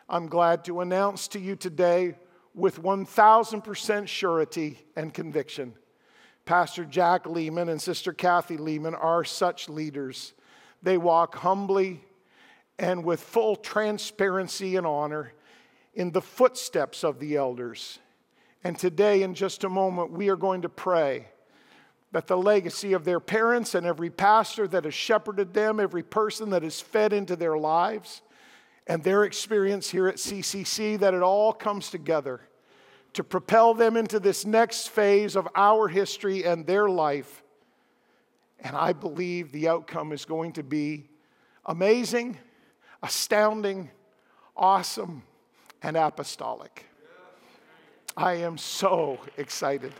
[0.07, 2.15] I'm glad to announce to you today
[2.53, 5.73] with 1000% surety and conviction.
[6.45, 10.33] Pastor Jack Lehman and Sister Kathy Lehman are such leaders.
[10.81, 12.04] They walk humbly
[12.80, 15.34] and with full transparency and honor
[15.94, 18.00] in the footsteps of the elders.
[18.63, 21.28] And today, in just a moment, we are going to pray
[22.12, 26.50] that the legacy of their parents and every pastor that has shepherded them, every person
[26.52, 28.21] that has fed into their lives,
[28.86, 32.42] and their experience here at CCC, that it all comes together
[33.13, 37.44] to propel them into this next phase of our history and their life.
[38.60, 41.10] And I believe the outcome is going to be
[41.65, 42.38] amazing,
[43.04, 43.89] astounding,
[44.56, 45.23] awesome,
[45.81, 46.85] and apostolic.
[48.15, 49.93] I am so excited.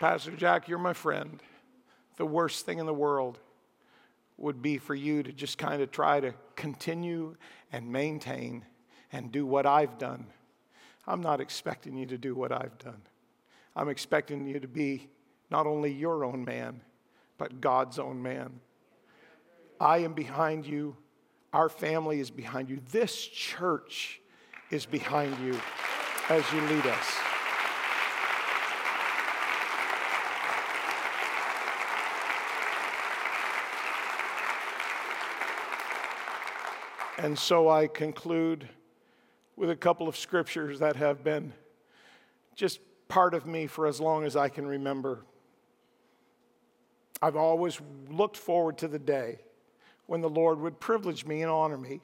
[0.00, 1.40] Pastor Jack, you're my friend.
[2.16, 3.38] The worst thing in the world
[4.36, 7.36] would be for you to just kind of try to continue
[7.72, 8.64] and maintain
[9.12, 10.26] and do what I've done.
[11.06, 13.02] I'm not expecting you to do what I've done.
[13.76, 15.08] I'm expecting you to be
[15.50, 16.80] not only your own man,
[17.38, 18.60] but God's own man.
[19.80, 20.96] I am behind you.
[21.52, 22.80] Our family is behind you.
[22.90, 24.20] This church
[24.70, 25.58] is behind you
[26.28, 27.14] as you lead us.
[37.18, 38.68] And so I conclude
[39.56, 41.52] with a couple of scriptures that have been
[42.54, 42.80] just
[43.14, 45.20] part of me for as long as I can remember.
[47.22, 49.38] I've always looked forward to the day
[50.06, 52.00] when the Lord would privilege me and honor me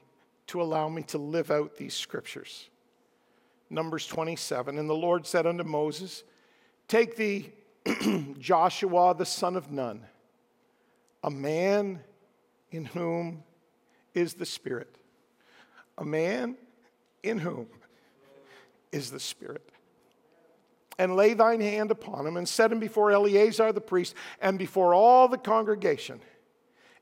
[0.46, 2.70] to allow me to live out these scriptures.
[3.70, 6.22] Numbers 27 And the Lord said unto Moses,
[6.86, 7.50] Take thee
[8.38, 10.06] Joshua the son of Nun,
[11.24, 11.98] a man
[12.70, 13.42] in whom
[14.14, 14.94] is the Spirit,
[15.98, 16.54] a man
[17.24, 17.66] in whom
[18.92, 19.70] is the Spirit.
[21.00, 24.92] And lay thine hand upon him, and set him before Eleazar the priest, and before
[24.92, 26.20] all the congregation,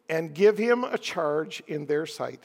[0.09, 2.41] and give him a charge in their sight.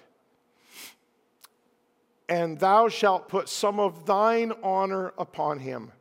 [2.28, 5.92] And thou shalt put some of thine honor upon him,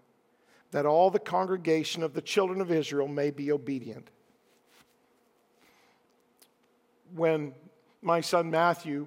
[0.70, 4.08] that all the congregation of the children of Israel may be obedient.
[7.14, 7.52] When
[8.00, 9.06] my son Matthew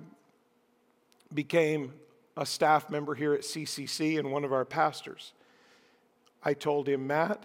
[1.34, 1.94] became
[2.38, 5.34] a staff member here at CCC and one of our pastors.
[6.46, 7.44] I told him, Matt,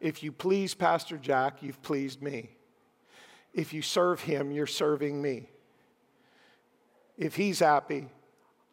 [0.00, 2.50] if you please Pastor Jack, you've pleased me.
[3.54, 5.48] If you serve him, you're serving me.
[7.18, 8.08] If he's happy,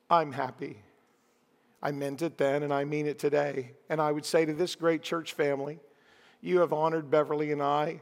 [0.09, 0.77] I'm happy.
[1.81, 3.71] I meant it then and I mean it today.
[3.89, 5.79] And I would say to this great church family,
[6.41, 8.01] you have honored Beverly and I,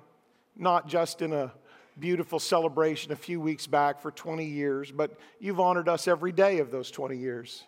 [0.56, 1.54] not just in a
[1.98, 6.60] beautiful celebration a few weeks back for 20 years, but you've honored us every day
[6.60, 7.64] of those 20 years.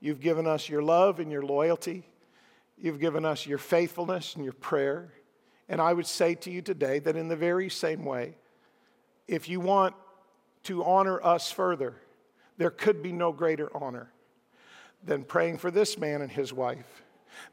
[0.00, 2.04] You've given us your love and your loyalty.
[2.80, 5.12] You've given us your faithfulness and your prayer.
[5.68, 8.36] And I would say to you today that in the very same way,
[9.28, 9.94] if you want
[10.64, 11.94] to honor us further,
[12.56, 14.12] there could be no greater honor
[15.04, 17.02] than praying for this man and his wife,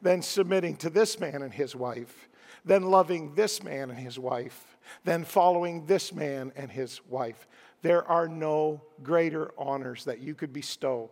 [0.02, 2.28] than submitting to this man and his wife,
[2.64, 4.68] than loving this man and his wife
[5.04, 7.46] than following this man and his wife.
[7.82, 11.10] There are no greater honors that you could bestow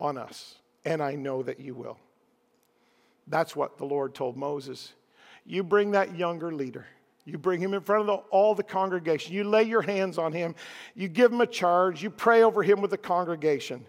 [0.00, 1.98] on us, and I know that you will.
[3.28, 4.92] That's what the Lord told Moses.
[5.44, 6.86] You bring that younger leader.
[7.24, 9.34] You bring him in front of the, all the congregation.
[9.34, 10.54] You lay your hands on him.
[10.94, 12.02] You give him a charge.
[12.02, 13.84] You pray over him with the congregation.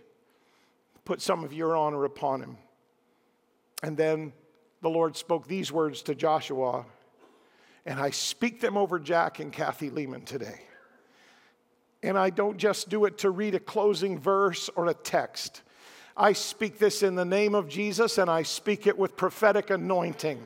[1.05, 2.57] Put some of your honor upon him.
[3.81, 4.33] And then
[4.81, 6.85] the Lord spoke these words to Joshua
[7.85, 10.61] and I speak them over Jack and Kathy Lehman today.
[12.03, 15.63] And I don't just do it to read a closing verse or a text.
[16.19, 20.45] I speak this in the name of Jesus and I speak it with prophetic anointing.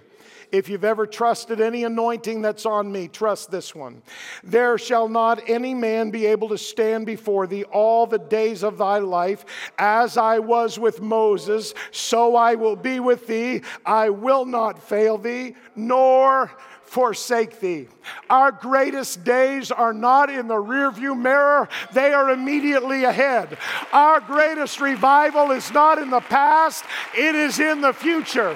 [0.51, 4.03] If you've ever trusted any anointing that's on me, trust this one.
[4.43, 8.77] There shall not any man be able to stand before thee all the days of
[8.77, 9.45] thy life.
[9.79, 13.63] As I was with Moses, so I will be with thee.
[13.83, 16.51] I will not fail thee, nor
[16.93, 17.87] forsake thee.
[18.29, 23.57] Our greatest days are not in the rearview mirror, they are immediately ahead.
[23.91, 26.85] Our greatest revival is not in the past,
[27.17, 28.55] it is in the future.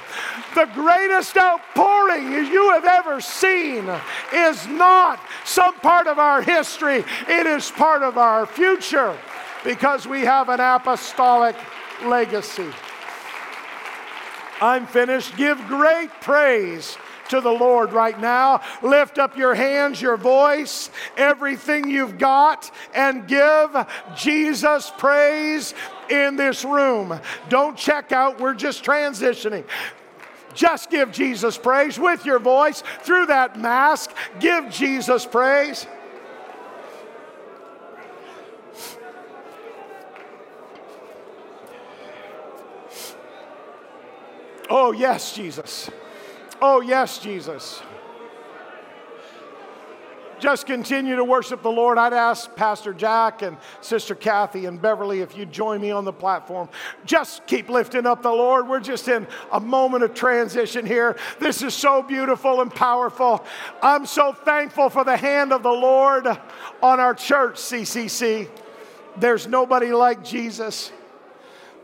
[0.53, 3.89] The greatest outpouring you have ever seen
[4.31, 9.17] is not some part of our history, it is part of our future
[9.63, 11.55] because we have an apostolic
[12.05, 12.69] legacy.
[14.61, 15.35] I'm finished.
[15.37, 16.97] Give great praise
[17.29, 18.61] to the Lord right now.
[18.81, 23.75] Lift up your hands, your voice, everything you've got, and give
[24.15, 25.73] Jesus praise
[26.09, 27.19] in this room.
[27.49, 29.65] Don't check out, we're just transitioning.
[30.53, 34.11] Just give Jesus praise with your voice through that mask.
[34.39, 35.85] Give Jesus praise.
[44.69, 45.89] Oh, yes, Jesus.
[46.61, 47.81] Oh, yes, Jesus.
[50.39, 51.97] Just continue to worship the Lord.
[51.97, 56.13] I'd ask Pastor Jack and Sister Kathy and Beverly if you'd join me on the
[56.13, 56.69] platform.
[57.05, 58.67] Just keep lifting up the Lord.
[58.67, 61.15] We're just in a moment of transition here.
[61.39, 63.43] This is so beautiful and powerful.
[63.81, 68.47] I'm so thankful for the hand of the Lord on our church, CCC.
[69.17, 70.91] There's nobody like Jesus.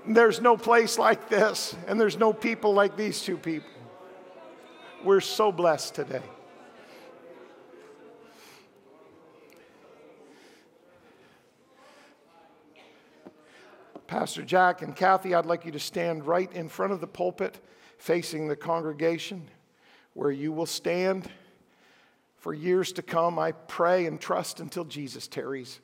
[0.07, 3.72] There's no place like this, and there's no people like these two people.
[5.03, 6.21] We're so blessed today.
[14.07, 17.59] Pastor Jack and Kathy, I'd like you to stand right in front of the pulpit
[17.97, 19.49] facing the congregation
[20.13, 21.29] where you will stand
[22.37, 23.37] for years to come.
[23.37, 25.81] I pray and trust until Jesus tarries.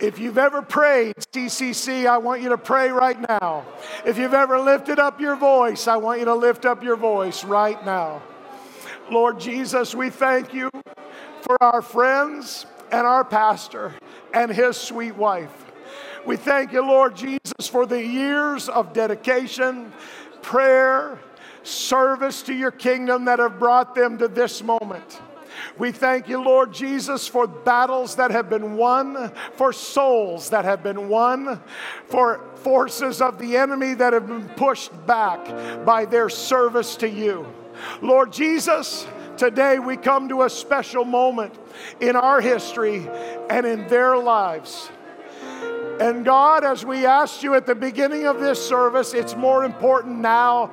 [0.00, 3.64] If you've ever prayed CCC, I want you to pray right now.
[4.04, 7.44] If you've ever lifted up your voice, I want you to lift up your voice
[7.44, 8.22] right now.
[9.10, 10.68] Lord Jesus, we thank you
[11.42, 13.94] for our friends and our pastor
[14.32, 15.64] and his sweet wife.
[16.26, 19.92] We thank you, Lord Jesus, for the years of dedication,
[20.42, 21.20] prayer,
[21.64, 25.20] service to your kingdom that have brought them to this moment.
[25.78, 30.82] We thank you, Lord Jesus, for battles that have been won, for souls that have
[30.82, 31.60] been won,
[32.06, 37.46] for forces of the enemy that have been pushed back by their service to you.
[38.00, 39.06] Lord Jesus,
[39.36, 41.54] today we come to a special moment
[42.00, 43.08] in our history
[43.50, 44.90] and in their lives.
[46.00, 50.18] And God, as we asked you at the beginning of this service, it's more important
[50.18, 50.72] now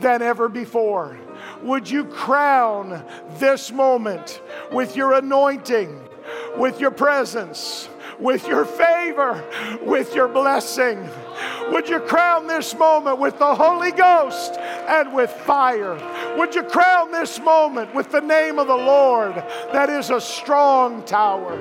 [0.00, 1.18] than ever before.
[1.62, 3.04] Would you crown
[3.38, 4.40] this moment
[4.72, 6.00] with your anointing,
[6.56, 7.88] with your presence,
[8.18, 9.42] with your favor,
[9.82, 11.08] with your blessing?
[11.70, 15.94] Would you crown this moment with the Holy Ghost and with fire?
[16.36, 19.34] Would you crown this moment with the name of the Lord
[19.72, 21.56] that is a strong tower?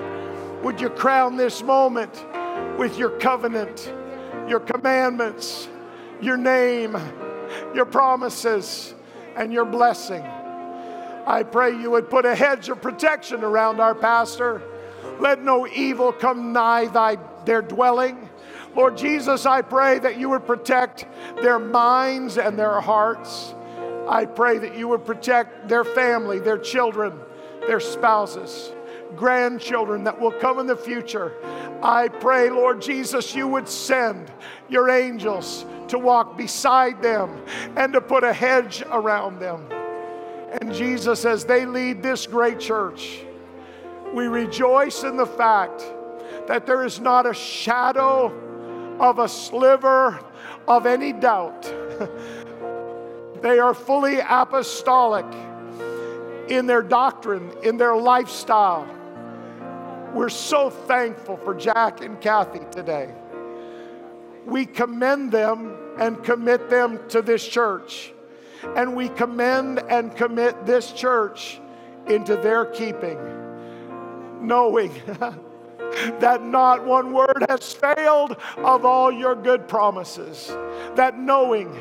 [0.64, 2.26] Would you crown this moment
[2.78, 3.94] with your covenant,
[4.48, 5.68] your commandments,
[6.22, 6.96] your name,
[7.74, 8.96] your promises?
[9.36, 10.24] and your blessing.
[11.28, 14.62] I pray you would put a hedge of protection around our pastor.
[15.20, 18.30] Let no evil come nigh thy, their dwelling.
[18.76, 21.06] Lord Jesus, I pray that you would protect
[21.42, 23.54] their minds and their hearts.
[24.08, 27.18] I pray that you would protect their family, their children,
[27.68, 28.72] their spouses,
[29.16, 31.34] grandchildren that will come in the future.
[31.82, 34.32] I pray, Lord Jesus, you would send
[34.70, 37.44] your angels to walk beside them
[37.76, 39.68] and to put a hedge around them.
[40.62, 43.20] And Jesus, as they lead this great church,
[44.14, 45.84] we rejoice in the fact
[46.48, 48.34] that there is not a shadow
[49.00, 50.20] of a sliver
[50.68, 51.64] of any doubt.
[53.42, 55.26] they are fully apostolic
[56.48, 58.88] in their doctrine, in their lifestyle.
[60.14, 63.14] We're so thankful for Jack and Kathy today
[64.46, 68.14] we commend them and commit them to this church.
[68.76, 71.60] And we commend and commit this church
[72.08, 73.18] into their keeping,
[74.42, 74.92] knowing
[76.20, 80.48] that not one word has failed of all your good promises.
[80.96, 81.78] That knowing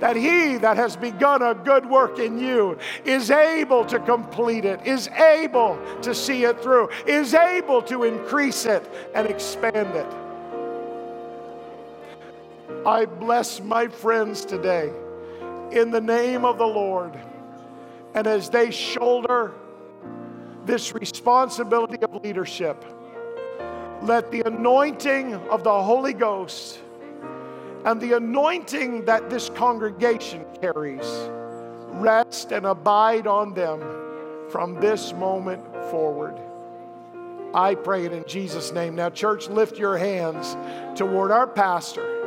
[0.00, 4.86] that he that has begun a good work in you is able to complete it,
[4.86, 10.21] is able to see it through, is able to increase it and expand it.
[12.84, 14.92] I bless my friends today
[15.70, 17.16] in the name of the Lord.
[18.14, 19.52] And as they shoulder
[20.64, 22.84] this responsibility of leadership,
[24.02, 26.80] let the anointing of the Holy Ghost
[27.84, 31.06] and the anointing that this congregation carries
[31.92, 33.80] rest and abide on them
[34.50, 36.36] from this moment forward.
[37.54, 38.96] I pray it in Jesus' name.
[38.96, 40.56] Now, church, lift your hands
[40.98, 42.21] toward our pastor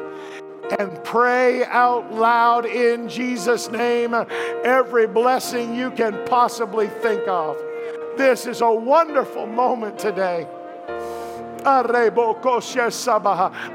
[0.79, 4.13] and pray out loud in Jesus' name
[4.63, 7.57] every blessing you can possibly think of.
[8.17, 10.47] This is a wonderful moment today.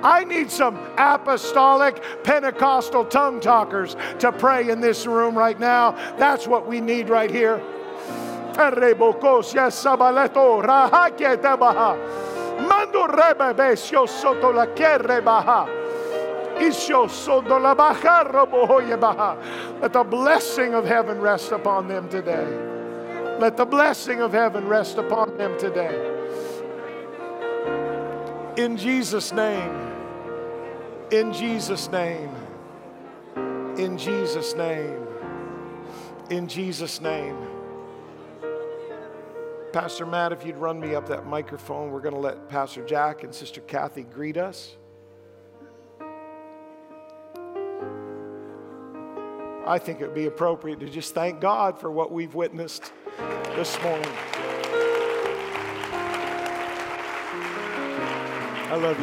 [0.02, 5.92] I need some apostolic Pentecostal tongue talkers to pray in this room right now.
[6.16, 7.60] That's what we need right here.
[12.68, 14.66] Mando rebe soto la.
[19.80, 23.38] Let the blessing of heaven rest upon them today.
[23.40, 26.18] Let the blessing of heaven rest upon them today.
[28.56, 29.90] In Jesus' name.
[31.10, 32.30] In Jesus' name.
[33.78, 35.06] In Jesus' name.
[36.28, 37.36] In Jesus' name.
[39.72, 43.24] Pastor Matt, if you'd run me up that microphone, we're going to let Pastor Jack
[43.24, 44.76] and Sister Kathy greet us.
[49.66, 52.92] I think it would be appropriate to just thank God for what we've witnessed
[53.54, 54.08] this morning.
[58.70, 59.00] I love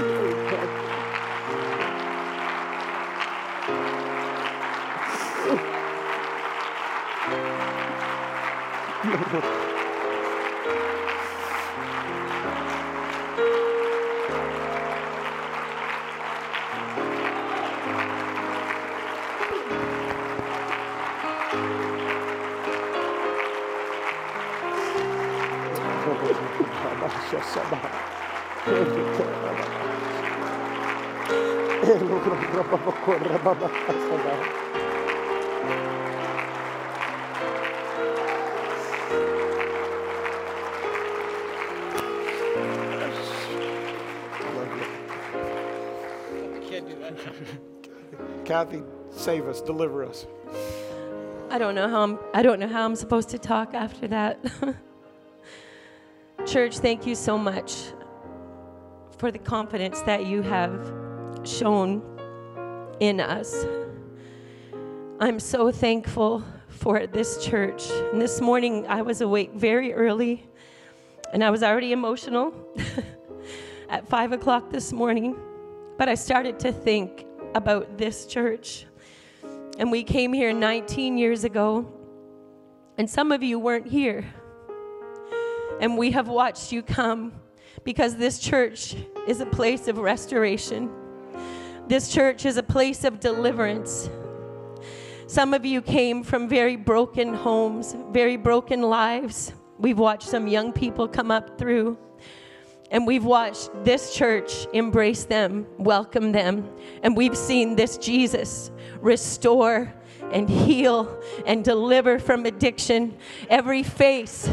[9.57, 9.63] you.
[48.45, 50.25] Kathy, save us, deliver us.
[51.49, 54.39] I don't know how I'm I don't know how I'm supposed to talk after that.
[56.47, 57.75] Church, thank you so much
[59.17, 60.93] for the confidence that you have
[61.43, 62.01] shown
[63.01, 63.65] in us.
[65.19, 67.89] I'm so thankful for this church.
[68.13, 70.47] And this morning I was awake very early
[71.33, 72.53] and I was already emotional
[73.89, 75.35] at five o'clock this morning.
[75.97, 77.25] But I started to think
[77.55, 78.85] about this church.
[79.79, 81.91] And we came here 19 years ago,
[82.97, 84.23] and some of you weren't here.
[85.79, 87.33] And we have watched you come
[87.83, 88.95] because this church
[89.27, 90.89] is a place of restoration.
[91.87, 94.09] This church is a place of deliverance.
[95.27, 99.53] Some of you came from very broken homes, very broken lives.
[99.77, 101.97] We've watched some young people come up through.
[102.89, 106.69] And we've watched this church embrace them, welcome them,
[107.03, 108.71] and we've seen this Jesus
[109.01, 109.93] restore
[110.31, 113.17] and heal and deliver from addiction.
[113.49, 114.49] Every face.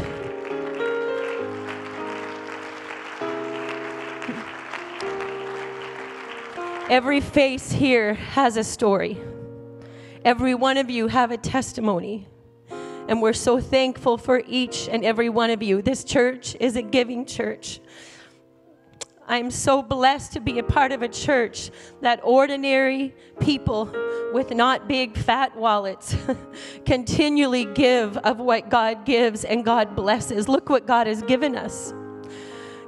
[6.87, 9.19] Every face here has a story.
[10.23, 12.27] Every one of you have a testimony.
[13.07, 15.81] And we're so thankful for each and every one of you.
[15.81, 17.79] This church is a giving church.
[19.27, 21.71] I'm so blessed to be a part of a church
[22.01, 23.91] that ordinary people
[24.31, 26.15] with not big fat wallets
[26.85, 30.47] continually give of what God gives and God blesses.
[30.47, 31.95] Look what God has given us.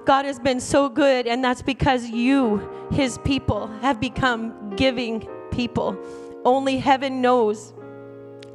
[0.07, 5.97] God has been so good, and that's because you, His people, have become giving people.
[6.45, 7.73] Only heaven knows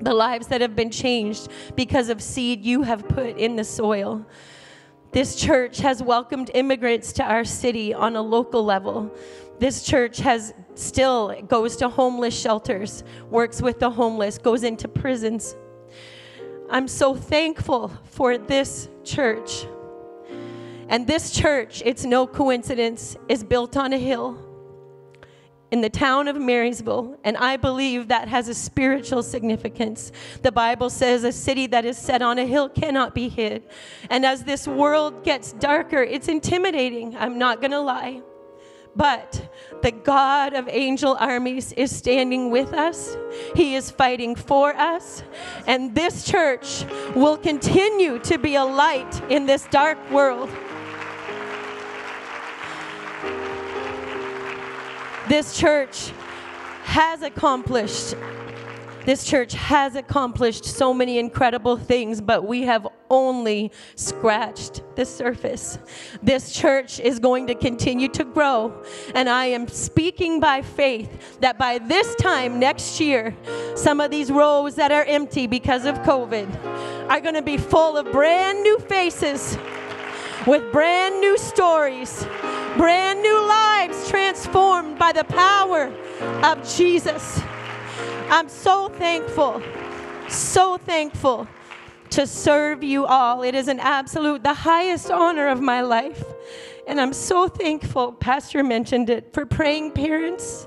[0.01, 4.25] the lives that have been changed because of seed you have put in the soil.
[5.11, 9.15] This church has welcomed immigrants to our city on a local level.
[9.59, 15.55] This church has still goes to homeless shelters, works with the homeless, goes into prisons.
[16.71, 19.67] I'm so thankful for this church.
[20.93, 24.39] And this church, it's no coincidence, is built on a hill
[25.71, 30.13] in the town of Marysville, and I believe that has a spiritual significance.
[30.43, 33.63] The Bible says a city that is set on a hill cannot be hid.
[34.11, 37.17] And as this world gets darker, it's intimidating.
[37.17, 38.21] I'm not going to lie.
[38.95, 43.17] But the God of angel armies is standing with us.
[43.57, 45.23] He is fighting for us.
[45.67, 46.85] And this church
[47.17, 50.51] will continue to be a light in this dark world.
[55.29, 56.11] This church
[56.85, 58.15] has accomplished
[59.05, 65.79] this church has accomplished so many incredible things, but we have only scratched the surface.
[66.23, 68.73] This church is going to continue to grow,
[69.17, 73.37] and I am speaking by faith that by this time next year,
[73.75, 77.97] some of these rows that are empty because of COVID are going to be full
[77.97, 79.59] of brand new faces
[80.47, 82.25] with brand new stories,
[82.77, 85.93] brand new lives transformed by the power
[86.43, 87.41] of Jesus.
[88.31, 89.63] I'm so thankful,
[90.29, 91.47] so thankful
[92.11, 93.43] to serve you all.
[93.43, 96.25] It is an absolute, the highest honor of my life.
[96.87, 100.67] And I'm so thankful, Pastor mentioned it, for praying parents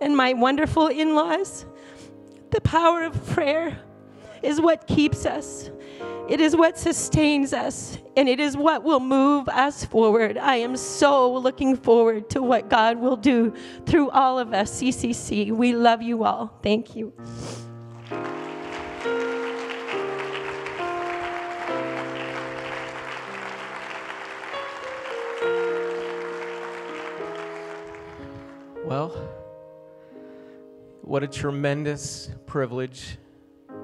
[0.00, 1.66] and my wonderful in laws.
[2.50, 3.78] The power of prayer
[4.42, 5.70] is what keeps us.
[6.30, 10.38] It is what sustains us, and it is what will move us forward.
[10.38, 13.52] I am so looking forward to what God will do
[13.84, 15.50] through all of us, CCC.
[15.50, 16.56] We love you all.
[16.62, 17.12] Thank you.
[28.84, 29.08] Well,
[31.02, 33.18] what a tremendous privilege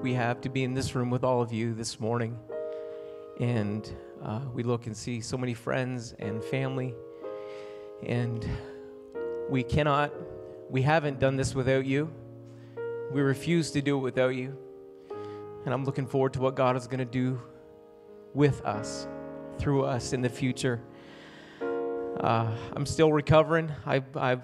[0.01, 2.37] we have to be in this room with all of you this morning.
[3.39, 3.89] And
[4.23, 6.93] uh, we look and see so many friends and family.
[8.05, 8.47] And
[9.49, 10.11] we cannot,
[10.69, 12.13] we haven't done this without you.
[13.11, 14.57] We refuse to do it without you.
[15.65, 17.41] And I'm looking forward to what God is going to do
[18.33, 19.07] with us,
[19.57, 20.79] through us in the future.
[22.19, 23.71] Uh, I'm still recovering.
[23.85, 24.43] I've, I've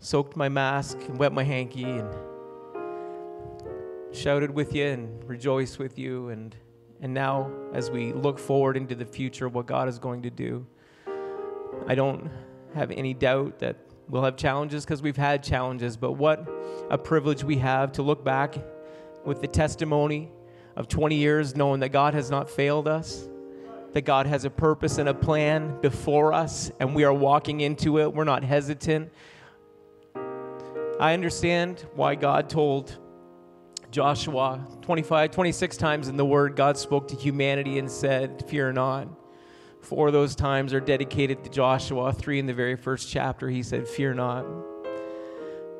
[0.00, 2.12] soaked my mask and wet my hanky and
[4.12, 6.28] shouted with you and rejoiced with you.
[6.28, 6.54] And,
[7.00, 10.66] and now, as we look forward into the future, what God is going to do,
[11.86, 12.30] I don't
[12.74, 13.76] have any doubt that
[14.08, 15.96] we'll have challenges because we've had challenges.
[15.96, 16.48] But what
[16.90, 18.56] a privilege we have to look back
[19.24, 20.30] with the testimony
[20.76, 23.28] of 20 years, knowing that God has not failed us,
[23.92, 27.98] that God has a purpose and a plan before us, and we are walking into
[27.98, 28.12] it.
[28.12, 29.12] We're not hesitant.
[30.98, 32.98] I understand why God told
[33.92, 39.06] Joshua 25, 26 times in the Word, God spoke to humanity and said, Fear not.
[39.82, 42.14] Four of those times are dedicated to Joshua.
[42.14, 44.46] Three in the very first chapter, he said, Fear not.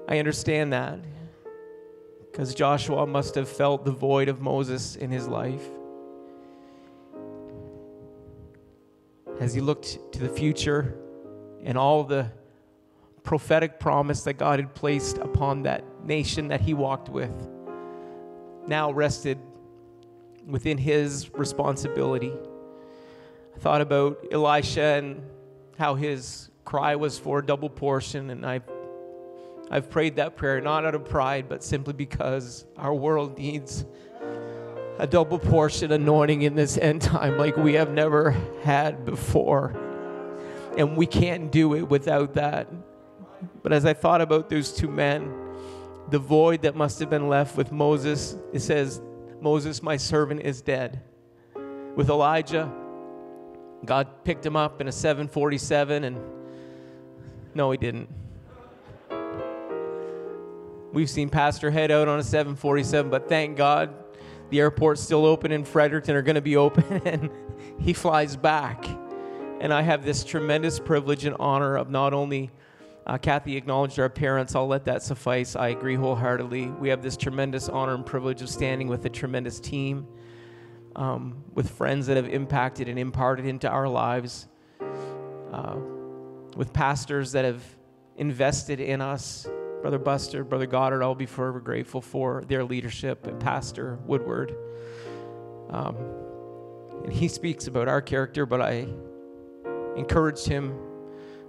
[0.06, 0.98] I understand that
[2.30, 5.64] because Joshua must have felt the void of Moses in his life.
[9.40, 10.98] As he looked to the future
[11.64, 12.30] and all the
[13.22, 17.48] prophetic promise that God had placed upon that nation that he walked with,
[18.66, 19.38] now rested
[20.46, 22.32] within his responsibility.
[23.54, 25.22] I thought about Elisha and
[25.78, 28.64] how his cry was for a double portion, and I've,
[29.70, 33.84] I've prayed that prayer not out of pride, but simply because our world needs
[34.98, 38.30] a double portion anointing in this end time like we have never
[38.62, 39.76] had before.
[40.76, 42.68] And we can't do it without that.
[43.62, 45.41] But as I thought about those two men,
[46.12, 49.00] the void that must have been left with Moses, it says,
[49.40, 51.00] Moses, my servant, is dead.
[51.96, 52.70] With Elijah,
[53.86, 56.20] God picked him up in a 747, and
[57.54, 58.10] no, he didn't.
[60.92, 63.94] We've seen Pastor head out on a 747, but thank God
[64.50, 67.30] the airport's still open in Fredericton, are going to be open, and
[67.80, 68.84] he flies back.
[69.60, 72.50] And I have this tremendous privilege and honor of not only
[73.06, 74.54] uh, Kathy acknowledged our parents.
[74.54, 75.56] I'll let that suffice.
[75.56, 76.68] I agree wholeheartedly.
[76.68, 80.06] We have this tremendous honor and privilege of standing with a tremendous team,
[80.94, 84.46] um, with friends that have impacted and imparted into our lives,
[85.52, 85.76] uh,
[86.56, 87.62] with pastors that have
[88.16, 89.48] invested in us.
[89.80, 94.54] Brother Buster, Brother Goddard, I'll be forever grateful for their leadership, and Pastor Woodward.
[95.70, 95.96] Um,
[97.02, 98.86] and he speaks about our character, but I
[99.96, 100.78] encouraged him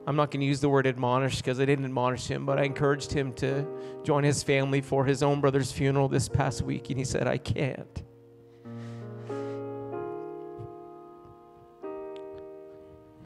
[0.06, 2.64] I'm not going to use the word admonish because I didn't admonish him, but I
[2.64, 3.66] encouraged him to
[4.04, 7.38] join his family for his own brother's funeral this past week, and he said, I
[7.38, 8.04] can't.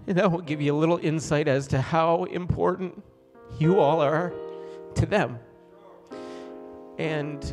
[0.05, 3.03] And that will give you a little insight as to how important
[3.59, 4.31] you all are
[4.95, 5.39] to them.
[6.97, 7.43] And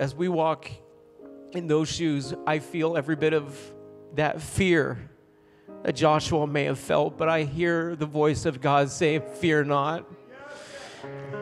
[0.00, 0.70] as we walk
[1.52, 3.58] in those shoes, I feel every bit of
[4.14, 5.09] that fear
[5.82, 10.04] that Joshua may have felt, but I hear the voice of God say, Fear not,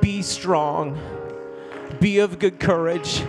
[0.01, 0.99] be strong,
[2.01, 3.25] be of good courage.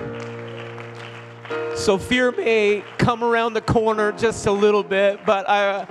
[1.76, 5.88] So fear may come around the corner just a little bit, but I,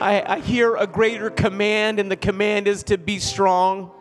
[0.00, 3.92] I, I hear a greater command, and the command is to be strong.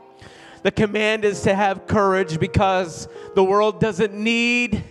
[0.64, 4.84] The command is to have courage because the world doesn't need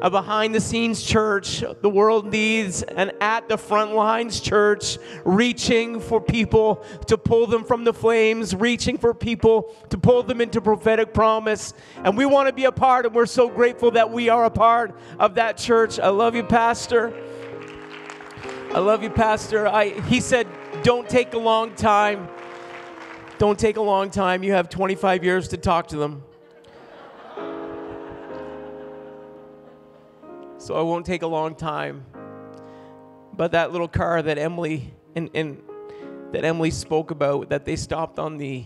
[0.00, 1.64] a behind the scenes church.
[1.80, 7.64] The world needs an at the front lines church, reaching for people to pull them
[7.64, 11.74] from the flames, reaching for people to pull them into prophetic promise.
[12.04, 14.50] And we want to be a part, and we're so grateful that we are a
[14.50, 15.98] part of that church.
[15.98, 17.12] I love you, Pastor.
[18.74, 19.66] I love you, Pastor.
[19.66, 20.46] I, he said,
[20.82, 22.28] Don't take a long time.
[23.38, 24.42] Don't take a long time.
[24.42, 26.22] You have 25 years to talk to them.
[30.58, 32.04] So I won't take a long time.
[33.32, 35.62] But that little car that Emily and, and
[36.32, 38.64] that Emily spoke about, that they stopped on the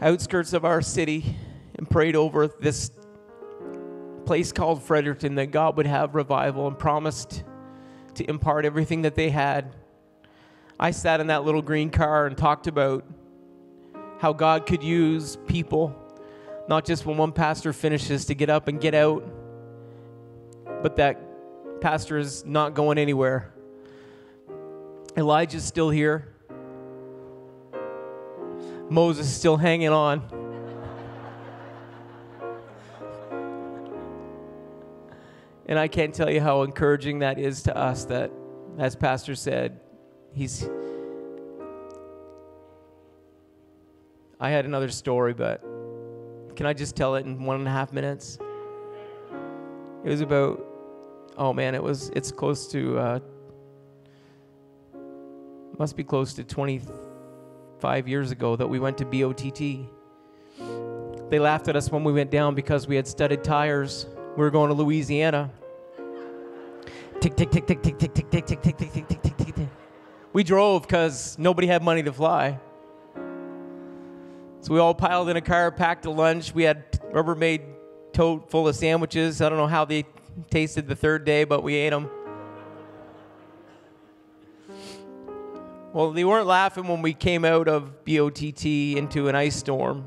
[0.00, 1.36] outskirts of our city
[1.74, 2.92] and prayed over this
[4.24, 7.42] place called Fredericton that God would have revival and promised
[8.14, 9.74] to impart everything that they had.
[10.78, 13.04] I sat in that little green car and talked about
[14.20, 15.94] how God could use people,
[16.68, 19.24] not just when one pastor finishes, to get up and get out
[20.82, 23.52] but that pastor is not going anywhere.
[25.16, 26.28] Elijah's still here.
[28.88, 30.22] Moses is still hanging on.
[35.66, 38.30] And I can't tell you how encouraging that is to us that,
[38.78, 39.80] as Pastor said,
[40.34, 40.68] he's.
[44.38, 45.62] I had another story, but
[46.56, 48.38] can I just tell it in one and a half minutes?
[50.04, 50.62] It was about,
[51.36, 53.20] oh man, it was, it's close to, uh,
[55.78, 59.88] must be close to 25 years ago that we went to BOTT.
[61.30, 64.06] They laughed at us when we went down because we had studded tires.
[64.36, 65.50] We were going to Louisiana.
[67.20, 69.54] Tick, tick, tick, tick, tick, tick, tick, tick, tick, tick, tick, tick, tick, tick, tick,
[69.54, 69.68] tick.
[70.32, 72.58] We drove because nobody had money to fly.
[74.60, 76.54] So we all piled in a car, packed a lunch.
[76.54, 77.62] We had Rubbermaid
[78.12, 79.42] tote full of sandwiches.
[79.42, 80.04] I don't know how they
[80.50, 82.10] tasted the third day, but we ate them.
[85.92, 88.64] Well, they weren't laughing when we came out of BOTT
[88.96, 90.04] into an ice storm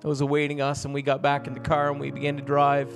[0.00, 2.42] that was awaiting us, and we got back in the car and we began to
[2.42, 2.88] drive.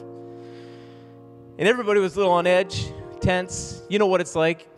[1.59, 3.83] And everybody was a little on edge, tense.
[3.89, 4.69] You know what it's like.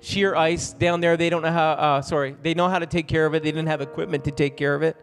[0.00, 1.16] Sheer ice down there.
[1.16, 3.42] They don't know how, uh, sorry, they know how to take care of it.
[3.42, 4.96] They didn't have equipment to take care of it.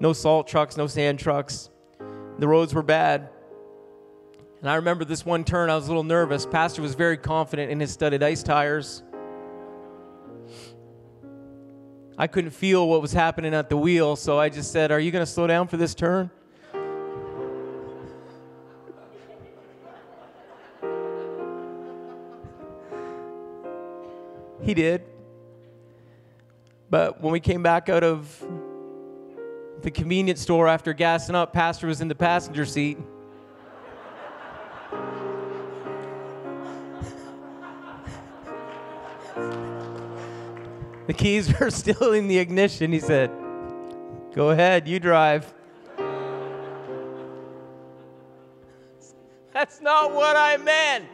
[0.00, 1.70] No salt trucks, no sand trucks.
[2.38, 3.30] The roads were bad.
[4.60, 6.44] And I remember this one turn, I was a little nervous.
[6.44, 9.04] Pastor was very confident in his studded ice tires.
[12.16, 15.12] I couldn't feel what was happening at the wheel, so I just said, Are you
[15.12, 16.30] going to slow down for this turn?
[24.60, 25.04] He did.
[26.90, 28.44] But when we came back out of
[29.82, 32.98] the convenience store after gassing up, Pastor was in the passenger seat.
[41.08, 42.92] The keys were still in the ignition.
[42.92, 43.30] He said,
[44.34, 45.52] Go ahead, you drive.
[49.52, 51.06] That's not what I meant.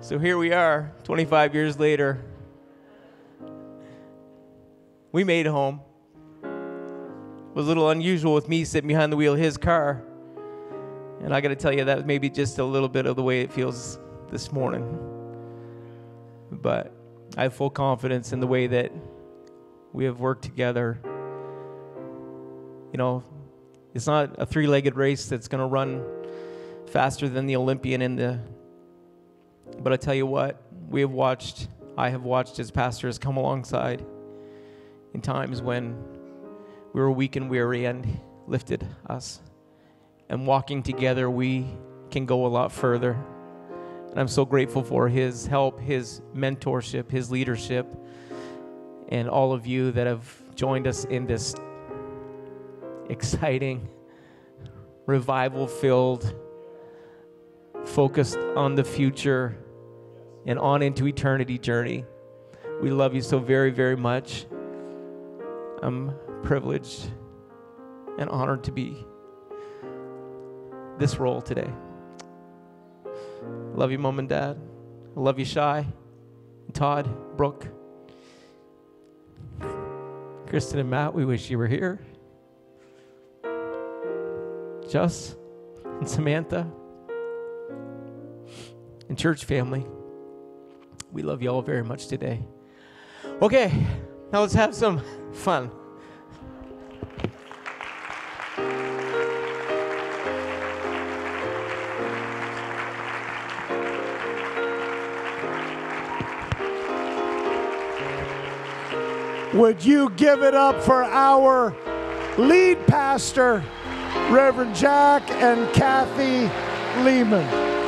[0.00, 2.22] So here we are, 25 years later.
[5.10, 5.80] We made home.
[6.44, 10.02] It was a little unusual with me sitting behind the wheel of his car.
[11.22, 13.40] And I got to tell you, that maybe just a little bit of the way
[13.40, 13.98] it feels
[14.30, 15.15] this morning.
[16.60, 16.92] But
[17.36, 18.92] I have full confidence in the way that
[19.92, 21.00] we have worked together.
[22.92, 23.24] You know,
[23.94, 26.04] it's not a three legged race that's going to run
[26.86, 28.40] faster than the Olympian in the.
[29.80, 34.04] But I tell you what, we have watched, I have watched as pastors come alongside
[35.14, 35.96] in times when
[36.92, 39.40] we were weak and weary and lifted us.
[40.28, 41.66] And walking together, we
[42.10, 43.16] can go a lot further.
[44.16, 47.86] And I'm so grateful for his help, his mentorship, his leadership,
[49.08, 51.54] and all of you that have joined us in this
[53.10, 53.90] exciting,
[55.04, 56.34] revival filled,
[57.84, 59.54] focused on the future
[60.46, 62.06] and on into eternity journey.
[62.80, 64.46] We love you so very, very much.
[65.82, 67.10] I'm privileged
[68.18, 68.96] and honored to be
[70.96, 71.70] this role today.
[73.74, 74.58] Love you, mom and dad.
[75.16, 75.86] I love you, Shy,
[76.72, 77.68] Todd, Brooke,
[80.46, 81.14] Kristen, and Matt.
[81.14, 82.00] We wish you were here.
[84.88, 85.36] Just
[85.84, 86.70] and Samantha
[89.08, 89.86] and church family.
[91.12, 92.42] We love you all very much today.
[93.42, 93.72] Okay,
[94.32, 95.70] now let's have some fun.
[109.56, 111.74] Would you give it up for our
[112.36, 113.64] lead pastor,
[114.28, 116.42] Reverend Jack and Kathy
[117.02, 117.85] Lehman?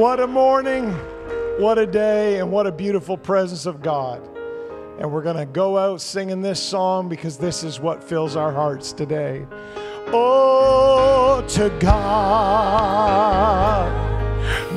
[0.00, 0.92] What a morning,
[1.58, 4.26] what a day, and what a beautiful presence of God.
[4.98, 8.50] And we're going to go out singing this song because this is what fills our
[8.50, 9.46] hearts today.
[10.06, 12.00] Oh, to God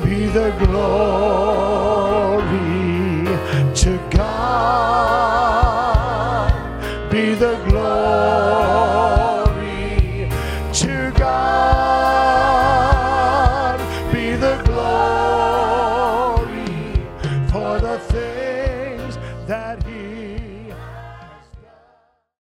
[0.04, 1.83] be the glory.